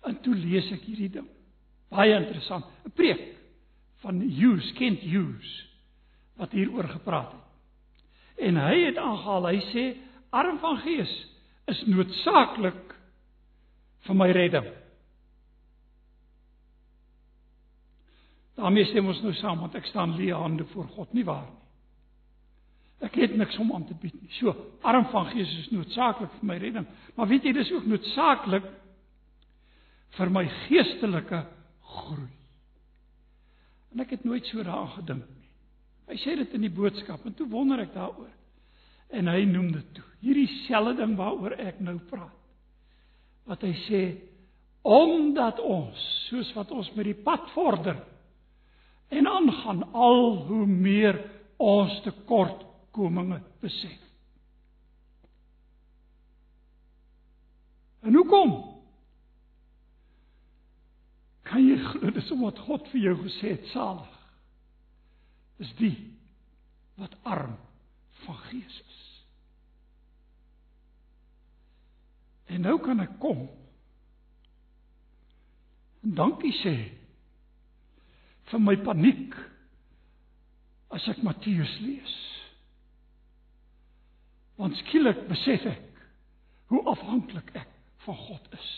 En 0.06 0.18
toe 0.22 0.34
lees 0.38 0.68
ek 0.74 0.84
hierdie 0.86 1.10
ding. 1.18 1.26
Baie 1.90 2.14
interessant. 2.14 2.64
'n 2.86 2.94
Preek 2.94 3.41
van 4.02 4.20
Hughes, 4.20 4.72
Kent 4.78 5.00
Hughes 5.06 5.52
wat 6.40 6.54
hieroor 6.56 6.88
gepraat 6.90 7.32
het. 7.32 8.46
En 8.48 8.56
hy 8.58 8.76
het 8.88 8.98
aangehaal, 8.98 9.50
hy 9.52 9.58
sê 9.70 9.84
arm 10.34 10.58
van 10.62 10.80
gees 10.82 11.12
is 11.70 11.82
noodsaaklik 11.86 12.96
vir 14.06 14.18
my 14.18 14.30
redding. 14.34 14.70
daarmee 18.62 18.84
stem 18.84 19.08
ons 19.10 19.22
nou 19.24 19.32
saam 19.34 19.62
want 19.64 19.74
ek 19.78 19.88
staan 19.90 20.14
leë 20.18 20.38
hande 20.38 20.64
voor 20.72 20.86
God 20.94 21.12
nie 21.16 21.24
waar 21.26 21.46
nie. 21.48 21.58
Ek 23.02 23.16
het 23.18 23.34
niks 23.34 23.56
om 23.58 23.72
aan 23.74 23.88
te 23.88 23.96
bied 23.98 24.14
nie. 24.14 24.30
So, 24.38 24.52
arm 24.86 25.08
van 25.10 25.26
gees 25.32 25.50
is 25.58 25.72
noodsaaklik 25.74 26.30
vir 26.38 26.48
my 26.52 26.58
redding, 26.62 26.86
maar 27.16 27.26
weet 27.30 27.48
jy 27.48 27.52
dis 27.56 27.72
ook 27.74 27.88
noodsaaklik 27.90 28.68
vir 30.18 30.30
my 30.30 30.44
geestelike 30.68 31.40
groei. 31.96 32.30
En 33.92 34.04
ek 34.04 34.16
het 34.16 34.24
nooit 34.24 34.46
so 34.48 34.62
daaraan 34.62 34.94
gedink 34.96 35.26
nie. 35.28 35.48
Hy 36.12 36.18
sê 36.20 36.36
dit 36.36 36.54
in 36.56 36.64
die 36.66 36.72
boodskap 36.72 37.24
en 37.26 37.34
toe 37.36 37.46
wonder 37.48 37.80
ek 37.84 37.94
daaroor. 37.94 38.30
En 39.12 39.28
hy 39.28 39.44
noem 39.48 39.70
dit 39.76 39.90
toe. 39.96 40.04
Hierdie 40.24 40.48
selfde 40.66 40.96
ding 41.02 41.14
waaroor 41.18 41.54
ek 41.60 41.80
nou 41.84 41.98
praat. 42.10 42.38
Wat 43.48 43.64
hy 43.66 43.72
sê 43.86 44.02
omdat 44.82 45.60
ons 45.62 45.98
soos 46.28 46.48
wat 46.56 46.72
ons 46.74 46.88
met 46.96 47.06
die 47.06 47.18
pad 47.22 47.44
vorder 47.54 48.00
en 49.12 49.28
aangaan 49.28 49.84
al 49.94 50.36
hoe 50.48 50.64
meer 50.66 51.20
ons 51.62 52.00
tekortkominge 52.02 53.38
besef. 53.62 54.00
En 58.02 58.14
hoekom? 58.18 58.71
Kan 61.52 61.66
jy 61.66 61.76
glo 61.84 62.10
dis 62.16 62.30
omdat 62.32 62.60
God 62.64 62.86
vir 62.94 63.02
jou 63.10 63.14
gesê 63.26 63.54
het 63.58 63.66
salig? 63.74 64.12
Is 65.60 65.72
die 65.76 65.96
wat 66.96 67.12
arm 67.28 67.58
van 68.24 68.38
gees 68.48 68.82
is. 68.86 69.00
En 72.46 72.60
nou 72.60 72.78
kan 72.80 73.00
ek 73.04 73.18
kom. 73.20 73.46
En 76.02 76.14
dankie 76.18 76.52
sê 76.60 76.74
vir 78.50 78.60
my 78.60 78.76
paniek 78.84 79.36
as 80.92 81.06
ek 81.08 81.22
Matteus 81.24 81.72
lees. 81.84 82.16
Want 84.60 84.76
skielik 84.82 85.24
besef 85.30 85.64
ek 85.70 86.02
hoe 86.72 86.82
afhanklik 86.92 87.54
ek 87.56 87.70
van 88.04 88.18
God 88.28 88.52
is. 88.58 88.72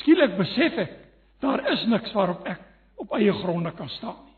Skielik 0.00 0.36
besef 0.38 0.78
ek 0.84 0.96
Daar 1.38 1.72
is 1.72 1.84
niks 1.86 2.12
waarop 2.12 2.46
ek 2.46 2.62
op 2.98 3.12
eie 3.14 3.32
gronde 3.32 3.70
kan 3.78 3.88
staan 3.88 4.18
nie. 4.24 4.34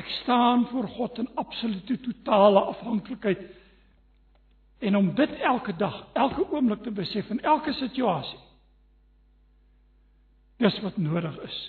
Ek 0.00 0.08
staan 0.22 0.64
voor 0.70 0.88
God 0.96 1.18
in 1.18 1.28
absolute 1.38 1.98
totale 2.00 2.60
afhanklikheid 2.72 3.44
en 4.84 4.96
om 4.96 5.12
dit 5.14 5.36
elke 5.40 5.76
dag, 5.76 6.00
elke 6.12 6.48
oomblik 6.50 6.82
te 6.82 6.90
besef 6.90 7.28
in 7.30 7.40
elke 7.40 7.72
situasie. 7.72 8.40
Dis 10.58 10.80
wat 10.82 10.96
nodig 10.96 11.36
is 11.44 11.60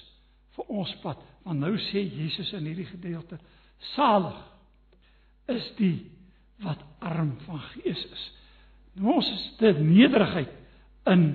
vir 0.56 0.72
ons 0.72 0.96
pad. 1.04 1.22
Want 1.44 1.60
nou 1.60 1.76
sê 1.92 2.02
Jesus 2.02 2.52
in 2.56 2.66
hierdie 2.66 2.88
gedeelte: 2.88 3.38
Salig 3.94 4.38
is 5.52 5.68
die 5.78 6.12
wat 6.64 6.82
arm 7.04 7.36
van 7.46 7.60
gees 7.76 8.04
is. 8.08 8.28
Nou 8.96 9.20
ons 9.20 9.30
is 9.30 9.48
dit 9.60 9.82
nederigheid 9.84 10.52
in 11.12 11.28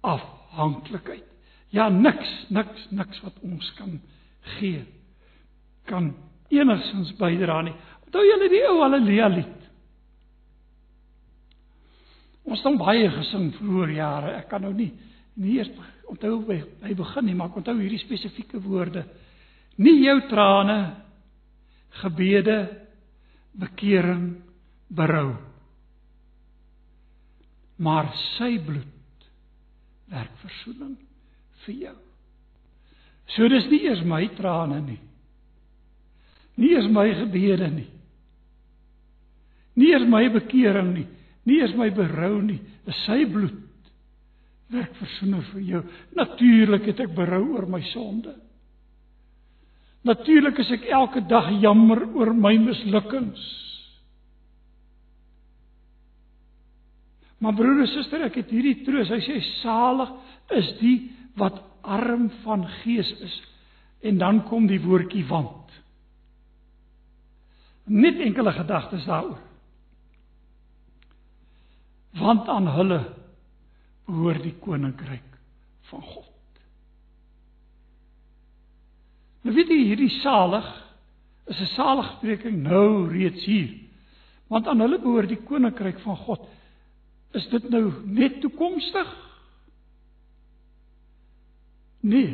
afhanklikheid. 0.00 1.28
Ja 1.72 1.88
niks, 1.88 2.30
niks, 2.48 2.88
niks 2.90 3.22
wat 3.24 3.38
ons 3.46 3.70
kan 3.78 4.00
gee 4.58 4.84
kan 5.88 6.12
enigsins 6.52 7.14
bydra 7.18 7.62
nie. 7.66 7.74
Onthou 8.06 8.22
julle 8.26 8.50
die 8.52 8.62
ou 8.68 8.78
haleluja 8.82 9.28
lied? 9.32 9.58
Ons 12.42 12.60
het 12.60 12.68
hom 12.68 12.78
baie 12.80 13.08
gesing 13.16 13.50
vroeër 13.56 13.94
jare. 13.96 14.34
Ek 14.42 14.48
kan 14.50 14.64
nou 14.66 14.72
nie 14.76 14.92
nie 15.40 15.56
eers 15.56 15.70
onthou 16.12 16.42
by 16.44 16.58
hy 16.84 16.94
begin 16.96 17.24
nie, 17.24 17.34
maar 17.38 17.48
ek 17.48 17.62
onthou 17.62 17.78
hierdie 17.78 18.02
spesifieke 18.02 18.60
woorde. 18.60 19.06
Nie 19.80 20.02
jou 20.04 20.18
trane 20.28 20.78
gebede 22.02 22.58
bekering 23.56 24.26
berou. 24.92 25.32
Maar 27.80 28.10
sy 28.36 28.58
bloed 28.62 28.90
werk 30.12 30.34
verzoening 30.42 30.96
vir 31.64 31.78
jou. 31.86 31.96
So 33.32 33.48
dis 33.48 33.66
nie 33.70 33.82
eers 33.86 34.02
my 34.04 34.26
trane 34.36 34.80
nie. 34.84 35.00
Nie 36.60 36.74
eers 36.76 36.88
my 36.92 37.06
gebede 37.16 37.70
nie. 37.72 37.88
Nie 39.78 39.92
eers 39.94 40.04
my 40.08 40.26
bekering 40.34 40.92
nie, 40.98 41.06
nie 41.48 41.60
eers 41.62 41.72
my 41.78 41.88
berou 41.96 42.42
nie, 42.44 42.58
dis 42.84 43.04
sy 43.06 43.22
bloed 43.24 43.60
werk 44.72 44.92
verzoening 44.96 45.44
vir 45.52 45.64
jou. 45.68 45.82
Natuurlik 46.16 46.86
het 46.88 47.02
ek 47.04 47.14
berou 47.16 47.42
oor 47.56 47.66
my 47.68 47.82
sonde. 47.90 48.34
Natuurlik 50.08 50.58
is 50.64 50.70
ek 50.74 50.88
elke 50.90 51.22
dag 51.30 51.50
jammer 51.62 52.02
oor 52.16 52.32
my 52.34 52.54
mislukkings. 52.60 53.42
Maar 57.42 57.56
broer 57.58 57.80
en 57.82 57.90
suster, 57.90 58.22
ek 58.28 58.38
het 58.38 58.52
hierdie 58.54 58.84
troos. 58.86 59.10
Hy 59.10 59.18
sê 59.24 59.40
salig 59.58 60.12
is 60.54 60.68
die 60.78 60.96
wat 61.40 61.58
arm 61.82 62.28
van 62.44 62.68
gees 62.82 63.10
is. 63.24 63.34
En 64.06 64.20
dan 64.20 64.44
kom 64.46 64.68
die 64.70 64.78
woordjie 64.82 65.24
want. 65.26 65.72
Net 67.90 68.20
enkele 68.22 68.52
gedagtes 68.54 69.08
daaroor. 69.10 69.40
Want 72.22 72.48
aan 72.52 72.70
hulle 72.76 73.00
behoort 74.06 74.44
die 74.44 74.54
koninkryk 74.62 75.26
van 75.90 76.02
God. 76.12 76.30
Nou 79.42 79.54
weet 79.56 79.70
jy 79.72 79.82
hierdie 79.88 80.12
salig 80.20 80.66
is 81.50 81.58
'n 81.58 81.74
saligspreking 81.74 82.62
nou 82.62 83.08
reeds 83.10 83.44
hier. 83.44 83.74
Want 84.46 84.68
aan 84.68 84.80
hulle 84.80 84.98
behoort 84.98 85.28
die 85.28 85.42
koninkryk 85.42 85.98
van 86.00 86.16
God. 86.16 86.46
Is 87.32 87.48
dit 87.48 87.68
nou 87.72 87.84
net 88.04 88.40
toekomstig? 88.40 89.12
Nee. 92.00 92.32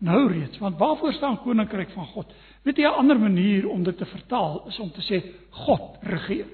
Nou 0.00 0.32
reeds, 0.32 0.58
want 0.58 0.78
waarvoor 0.78 1.12
staan 1.12 1.42
koninkryk 1.42 1.90
van 1.90 2.06
God? 2.06 2.32
Weet 2.62 2.76
jy 2.76 2.88
'n 2.88 2.98
ander 3.02 3.18
manier 3.18 3.68
om 3.68 3.82
dit 3.82 3.96
te 3.96 4.06
vertaal 4.06 4.64
is 4.68 4.78
om 4.78 4.90
te 4.90 5.00
sê 5.00 5.22
God 5.50 5.96
regeer. 6.00 6.46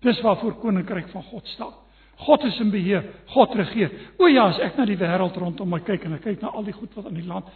Dis 0.00 0.20
waarvoor 0.20 0.54
koninkryk 0.54 1.08
van 1.08 1.22
God 1.22 1.46
staan. 1.46 1.72
God 2.16 2.44
is 2.44 2.58
in 2.60 2.70
beheer, 2.70 3.04
God 3.26 3.54
regeer. 3.54 3.90
O 4.18 4.26
ja, 4.26 4.46
as 4.46 4.58
ek 4.58 4.76
na 4.76 4.84
die 4.84 4.98
wêreld 4.98 5.36
rondom 5.36 5.68
my 5.68 5.80
kyk 5.80 6.04
en 6.04 6.12
ek 6.12 6.26
kyk 6.26 6.42
na 6.42 6.48
al 6.48 6.64
die 6.64 6.74
goed 6.76 6.94
wat 6.94 7.06
aan 7.06 7.18
die 7.18 7.26
land 7.26 7.48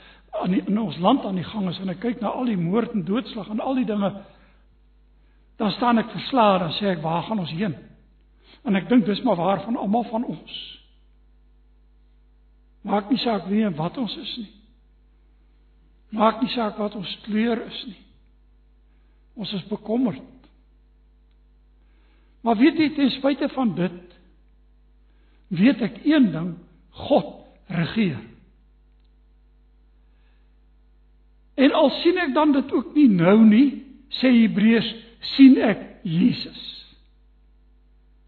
aan 0.42 0.50
die, 0.50 0.62
in 0.66 0.78
ons 0.78 0.98
land 0.98 1.24
aan 1.24 1.38
die 1.38 1.44
gang 1.44 1.68
is 1.68 1.78
en 1.78 1.92
ek 1.92 2.00
kyk 2.02 2.20
na 2.20 2.28
al 2.28 2.44
die 2.44 2.56
moord 2.56 2.94
en 2.96 3.04
doodslag 3.04 3.50
en 3.52 3.60
al 3.60 3.78
die 3.78 3.86
dinge 3.88 4.10
dan 5.56 5.70
staan 5.76 5.98
ek 5.98 6.12
verslae 6.12 6.58
dan 6.60 6.72
sê 6.76 6.90
ek 6.92 7.02
waar 7.04 7.24
gaan 7.26 7.40
ons 7.40 7.52
heen? 7.56 7.76
En 8.66 8.76
ek 8.76 8.88
dink 8.90 9.06
dis 9.06 9.22
maar 9.24 9.38
waar 9.38 9.62
van 9.64 9.76
almal 9.76 10.04
van 10.10 10.24
ons. 10.24 10.56
Maak 12.86 13.10
nie 13.10 13.18
saak 13.18 13.48
wie 13.50 13.64
en 13.66 13.76
wat 13.78 13.96
ons 13.98 14.16
is 14.20 14.32
nie. 14.42 14.50
Maak 16.16 16.42
nie 16.42 16.50
saak 16.54 16.78
wat 16.78 16.94
ons 16.98 17.12
kleur 17.24 17.62
is 17.66 17.80
nie. 17.88 18.02
Ons 19.36 19.52
is 19.58 19.64
bekommerd. 19.70 20.22
Maar 22.46 22.58
weet 22.60 22.78
jy 22.78 22.90
ten 22.94 23.10
spyte 23.16 23.48
van 23.54 23.74
dit 23.74 24.02
weet 25.54 25.82
ek 25.82 25.98
een 26.02 26.30
ding, 26.34 26.48
God 27.06 27.28
regeer. 27.70 28.18
En 31.56 31.72
al 31.72 31.90
sien 32.02 32.18
ek 32.18 32.32
dan 32.34 32.54
dit 32.56 32.72
ook 32.74 32.94
nie 32.96 33.06
nou 33.08 33.38
nie, 33.46 33.66
sê 34.18 34.32
Hebreërs, 34.32 34.88
sien 35.34 35.58
ek 35.62 35.82
Jesus 36.06 36.62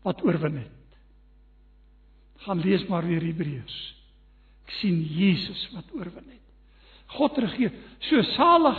wat 0.07 0.23
oorwin 0.25 0.61
het. 0.63 0.99
Gaan 2.47 2.61
lees 2.65 2.85
maar 2.89 3.07
weer 3.07 3.23
Hebreërs. 3.23 3.79
Ek 4.67 4.77
sien 4.81 5.01
Jesus 5.15 5.69
wat 5.75 5.89
oorwin 5.97 6.29
het. 6.29 6.45
God 7.19 7.39
regeer. 7.41 7.73
So 8.09 8.23
salig 8.35 8.79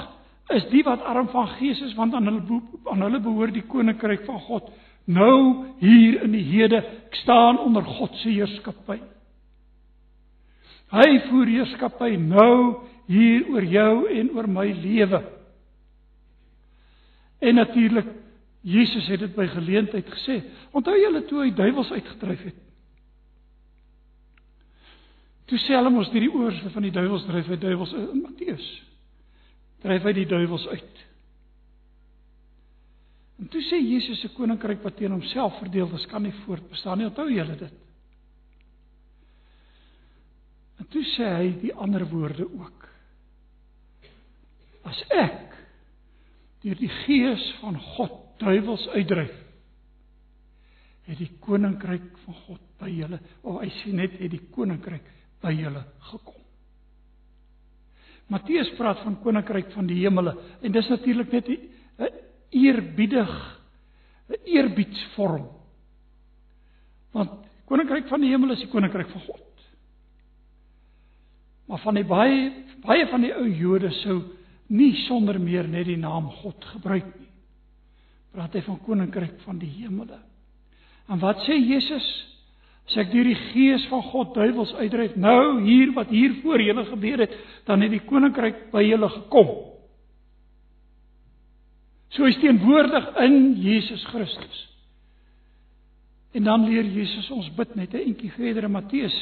is 0.54 0.66
die 0.72 0.84
wat 0.86 1.04
arm 1.06 1.30
van 1.34 1.48
gees 1.60 1.82
is 1.86 1.96
want 1.98 2.14
aan 2.18 2.30
hulle 2.30 2.62
aan 2.90 3.06
hulle 3.06 3.22
behoort 3.22 3.54
die 3.54 3.66
koninkryk 3.70 4.26
van 4.26 4.40
God 4.48 4.70
nou 5.10 5.66
hier 5.82 6.24
in 6.26 6.34
die 6.34 6.46
hede 6.52 6.82
ek 6.82 7.18
staan 7.22 7.58
onder 7.62 7.86
God 7.86 8.14
se 8.22 8.30
heerskappy. 8.34 9.00
Hy 10.94 11.10
voer 11.30 11.52
heerskappy 11.54 12.16
nou 12.22 12.86
hier 13.10 13.46
oor 13.54 13.66
jou 13.66 13.94
en 14.14 14.32
oor 14.38 14.50
my 14.50 14.70
lewe. 14.74 15.22
En 17.40 17.56
natuurlik 17.56 18.08
Jesus 18.62 19.08
het 19.08 19.20
dit 19.20 19.36
by 19.36 19.48
geleentheid 19.48 20.08
gesê. 20.12 20.42
Onthou 20.76 20.98
julle 21.00 21.24
toe 21.30 21.46
hy 21.46 21.52
duiwels 21.56 21.92
uitgedryf 21.96 22.42
het? 22.50 22.58
Toe 25.50 25.58
sê 25.64 25.74
hulle 25.74 25.90
mos 25.94 26.12
hierdie 26.14 26.34
oors 26.36 26.60
van 26.74 26.86
die 26.86 26.94
duiwels 26.94 27.26
dryf 27.26 27.48
hy 27.50 27.58
duiwels 27.58 27.94
in 27.98 28.22
Matteus. 28.22 28.66
Dryf 29.82 30.04
hy 30.06 30.14
die 30.20 30.28
duiwels 30.30 30.68
uit. 30.70 31.06
En 33.40 33.48
toe 33.48 33.62
sê 33.64 33.80
Jesus 33.80 34.20
se 34.20 34.30
koninkryk 34.36 34.84
wat 34.84 34.98
teen 35.00 35.16
homself 35.16 35.56
verdeel 35.62 35.90
is, 35.96 36.06
kan 36.12 36.22
nie 36.26 36.36
voortbestaan 36.44 37.00
nie. 37.00 37.08
Onthou 37.08 37.30
julle 37.32 37.56
dit? 37.64 37.78
En 40.80 40.88
toe 40.92 41.04
sê 41.16 41.32
hy 41.40 41.48
die 41.64 41.74
ander 41.74 42.04
woorde 42.12 42.46
ook. 42.46 42.90
As 44.88 45.00
ek 45.16 45.49
deur 46.64 46.80
die 46.80 46.92
gees 47.04 47.44
van 47.62 47.78
God 47.96 48.18
duiwels 48.40 48.88
uitdryf, 48.96 49.36
het 51.10 51.18
die 51.18 51.32
koninkryk 51.44 52.12
van 52.26 52.38
God 52.46 52.62
by 52.80 52.90
julle, 52.92 53.20
of 53.44 53.62
hy 53.64 53.70
sê 53.80 53.94
net 53.96 54.18
het 54.20 54.32
die 54.32 54.44
koninkryk 54.54 55.08
by 55.44 55.54
julle 55.56 55.84
gekom. 56.12 56.38
Matteus 58.30 58.70
praat 58.78 59.02
van 59.02 59.18
koninkryk 59.24 59.72
van 59.74 59.88
die 59.90 60.04
hemele 60.04 60.36
en 60.62 60.74
dis 60.74 60.90
natuurlik 60.90 61.32
net 61.34 61.48
'n 61.50 62.10
eerbiedig 62.52 63.32
'n 64.30 64.42
eerbiedsvorm. 64.46 65.50
Want 67.12 67.32
koninkryk 67.66 68.08
van 68.08 68.22
die 68.22 68.30
hemel 68.30 68.52
is 68.52 68.60
die 68.60 68.70
koninkryk 68.70 69.10
van 69.10 69.22
God. 69.22 69.66
Maar 71.68 71.80
van 71.80 71.94
die 71.94 72.06
baie 72.06 72.52
baie 72.82 73.08
van 73.08 73.22
die 73.22 73.34
ou 73.34 73.48
Jode 73.48 73.92
sou 73.92 74.22
nie 74.70 74.94
sonder 75.08 75.40
meer 75.42 75.68
net 75.68 75.88
die 75.90 75.98
naam 75.98 76.30
God 76.42 76.66
gebruik 76.74 77.08
nie. 77.18 77.30
Praat 78.34 78.54
hy 78.54 78.62
van 78.68 78.82
koninkryk 78.86 79.40
van 79.46 79.58
die 79.62 79.70
hemele. 79.80 80.20
En 81.10 81.22
wat 81.22 81.42
sê 81.48 81.58
Jesus? 81.58 82.06
As 82.90 82.98
ek 83.04 83.12
deur 83.14 83.26
die 83.26 83.38
gees 83.52 83.86
van 83.90 84.02
God 84.10 84.34
duiwels 84.38 84.72
uitdryf, 84.78 85.16
nou 85.18 85.62
hier 85.66 85.94
wat 85.98 86.10
hier 86.14 86.40
voor 86.44 86.62
julle 86.62 86.86
gebeur 86.90 87.26
het, 87.26 87.34
dan 87.66 87.82
het 87.86 87.94
die 87.94 88.06
koninkryk 88.06 88.70
by 88.74 88.82
julle 88.86 89.10
gekom. 89.14 89.52
So 92.18 92.26
is 92.26 92.40
teenwoordig 92.42 93.12
in 93.26 93.38
Jesus 93.62 94.06
Christus. 94.10 94.64
En 96.34 96.46
dan 96.46 96.66
leer 96.66 96.86
Jesus 96.86 97.30
ons 97.34 97.50
bid 97.58 97.76
net 97.76 97.94
'n 97.94 98.06
entjie 98.10 98.32
verder 98.32 98.64
in 98.64 98.72
Matteus. 98.72 99.18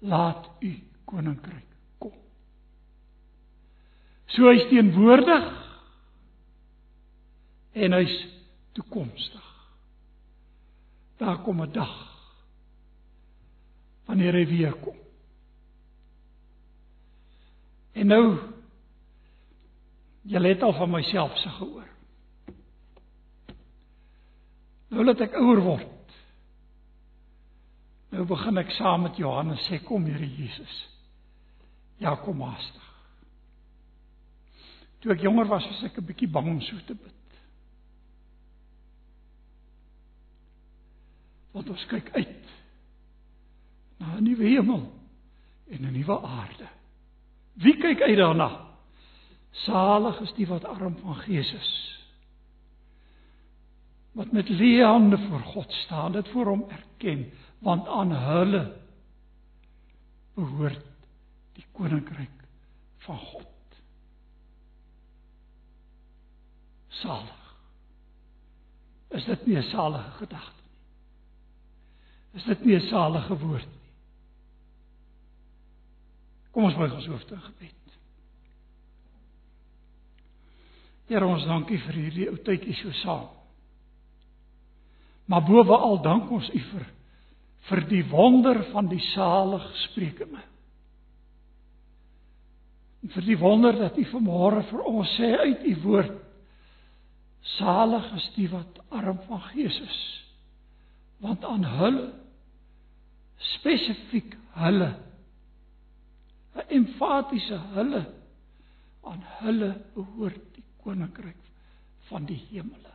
Laat 0.00 0.48
u 0.60 0.72
koninkryk. 1.04 1.73
So 4.32 4.48
hy's 4.48 4.68
teenwoordig 4.70 5.50
en 7.74 7.92
hy's 7.92 8.14
toekomstig. 8.72 9.50
Daar 11.20 11.38
kom 11.42 11.62
'n 11.62 11.72
dag 11.72 11.94
wanneer 14.04 14.32
hy 14.32 14.46
weer 14.46 14.72
kom. 14.72 14.96
En 17.92 18.06
nou 18.06 18.38
jy 20.22 20.40
het 20.48 20.62
al 20.62 20.72
van 20.72 20.90
myself 20.90 21.36
se 21.38 21.48
gehoor. 21.48 21.88
Nou 24.88 25.04
dat 25.04 25.20
ek 25.20 25.34
ouer 25.34 25.60
word. 25.60 26.16
Nou 28.14 28.26
begin 28.30 28.58
ek 28.58 28.70
saam 28.70 29.02
met 29.02 29.16
Johannes 29.16 29.62
sê 29.68 29.80
kom 29.82 30.06
Here 30.06 30.26
Jesus. 30.36 30.88
Ja 31.98 32.14
kom 32.14 32.40
haastig. 32.40 32.93
Toe 35.04 35.12
ek 35.12 35.20
jonger 35.20 35.44
was, 35.50 35.66
was 35.68 35.82
ek 35.84 35.98
'n 36.00 36.06
bietjie 36.08 36.30
bang 36.32 36.46
om 36.48 36.60
so 36.64 36.80
te 36.88 36.94
bid. 36.96 37.32
Want 41.52 41.68
ons 41.68 41.84
kyk 41.92 42.08
uit 42.16 42.46
na 44.00 44.16
'n 44.16 44.24
nuwe 44.24 44.48
hemel 44.48 44.88
en 45.68 45.84
'n 45.84 45.92
nuwe 45.92 46.16
aarde. 46.24 46.68
Wie 47.52 47.76
kyk 47.76 48.00
uit 48.00 48.16
daarna? 48.16 48.48
Salig 49.52 50.20
is 50.20 50.32
die 50.40 50.46
wat 50.46 50.64
arm 50.64 50.96
van 50.96 51.20
gees 51.28 51.52
is. 51.52 51.72
Wat 54.12 54.32
met 54.32 54.48
leë 54.48 54.84
hande 54.84 55.18
voor 55.28 55.44
God 55.52 55.72
staan, 55.84 56.12
dit 56.12 56.28
voor 56.28 56.46
hom 56.46 56.64
erken, 56.70 57.30
want 57.58 57.86
aan 57.86 58.10
hulle 58.10 58.72
behoort 60.34 60.84
die 61.52 61.66
koninkryk 61.72 62.40
van 63.04 63.18
God. 63.18 63.53
Salig. 67.00 67.42
Is 69.14 69.24
dit 69.24 69.46
nie 69.46 69.56
'n 69.56 69.62
salige 69.70 70.10
gedagte 70.10 70.62
nie? 70.62 72.40
Is 72.40 72.44
dit 72.44 72.64
nie 72.64 72.76
'n 72.76 72.88
salige 72.88 73.38
woord 73.38 73.66
nie? 73.66 73.84
Kom 76.54 76.64
ons 76.64 76.76
buig 76.78 76.92
ons 76.94 77.06
hoofde 77.06 77.34
in 77.34 77.40
gebed. 77.40 77.84
Here 81.10 81.26
ons 81.26 81.44
dankie 81.44 81.78
vir 81.78 81.96
hierdie 81.98 82.28
ou 82.30 82.36
tydjie 82.36 82.74
so 82.78 82.92
saam. 83.02 83.28
Maar 85.26 85.42
bowe 85.42 85.76
al 85.76 86.02
dank 86.02 86.30
ons 86.30 86.50
U 86.50 86.60
vir 86.70 86.86
vir 87.64 87.80
die 87.88 88.02
wonder 88.10 88.58
van 88.72 88.90
die 88.90 89.00
salig 89.00 89.64
sprekinge. 89.86 90.42
En 93.02 93.12
vir 93.14 93.24
die 93.24 93.38
wonder 93.40 93.78
dat 93.78 93.96
U 93.96 94.04
vanmôre 94.10 94.66
vir 94.68 94.82
ons 94.84 95.14
sê 95.16 95.30
uit 95.46 95.64
U 95.72 95.74
woord 95.86 96.23
salig 97.56 98.06
is 98.16 98.28
die 98.36 98.48
wat 98.52 98.80
arm 98.88 99.18
van 99.28 99.42
gees 99.52 99.78
is 99.84 100.00
want 101.24 101.44
aan 101.44 101.64
hulle 101.64 102.06
spesifiek 103.54 104.36
hulle 104.58 104.90
'n 106.54 106.68
emfatiese 106.78 107.58
hulle 107.74 108.02
aan 109.02 109.22
hulle 109.40 109.70
behoort 109.94 110.44
die 110.54 110.64
koninkryk 110.82 111.40
van 112.08 112.26
die 112.28 112.40
hemele. 112.50 112.92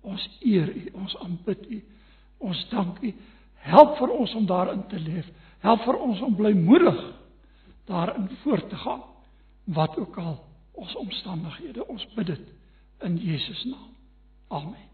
Ons 0.00 0.24
eer 0.40 0.70
U, 0.72 0.84
ons 1.02 1.16
aanbid 1.20 1.66
U, 1.70 1.80
ons 2.38 2.60
dank 2.70 3.02
U. 3.04 3.12
Help 3.60 3.96
vir 3.98 4.12
ons 4.16 4.34
om 4.34 4.46
daarin 4.48 4.86
te 4.88 4.98
leef. 4.98 5.26
Help 5.60 5.82
vir 5.84 5.98
ons 6.00 6.20
om 6.24 6.36
blymoedig 6.36 7.00
daarin 7.90 8.30
voort 8.42 8.68
te 8.70 8.76
gaan 8.76 9.02
wat 9.64 9.98
ook 9.98 10.16
al 10.18 10.38
ons 10.72 10.96
omstandighede. 10.96 11.86
Ons 11.86 12.06
bid 12.14 12.26
dit 12.26 12.52
in 12.98 13.16
Jesus 13.18 13.64
naam. 13.64 13.96
Amen. 14.48 14.89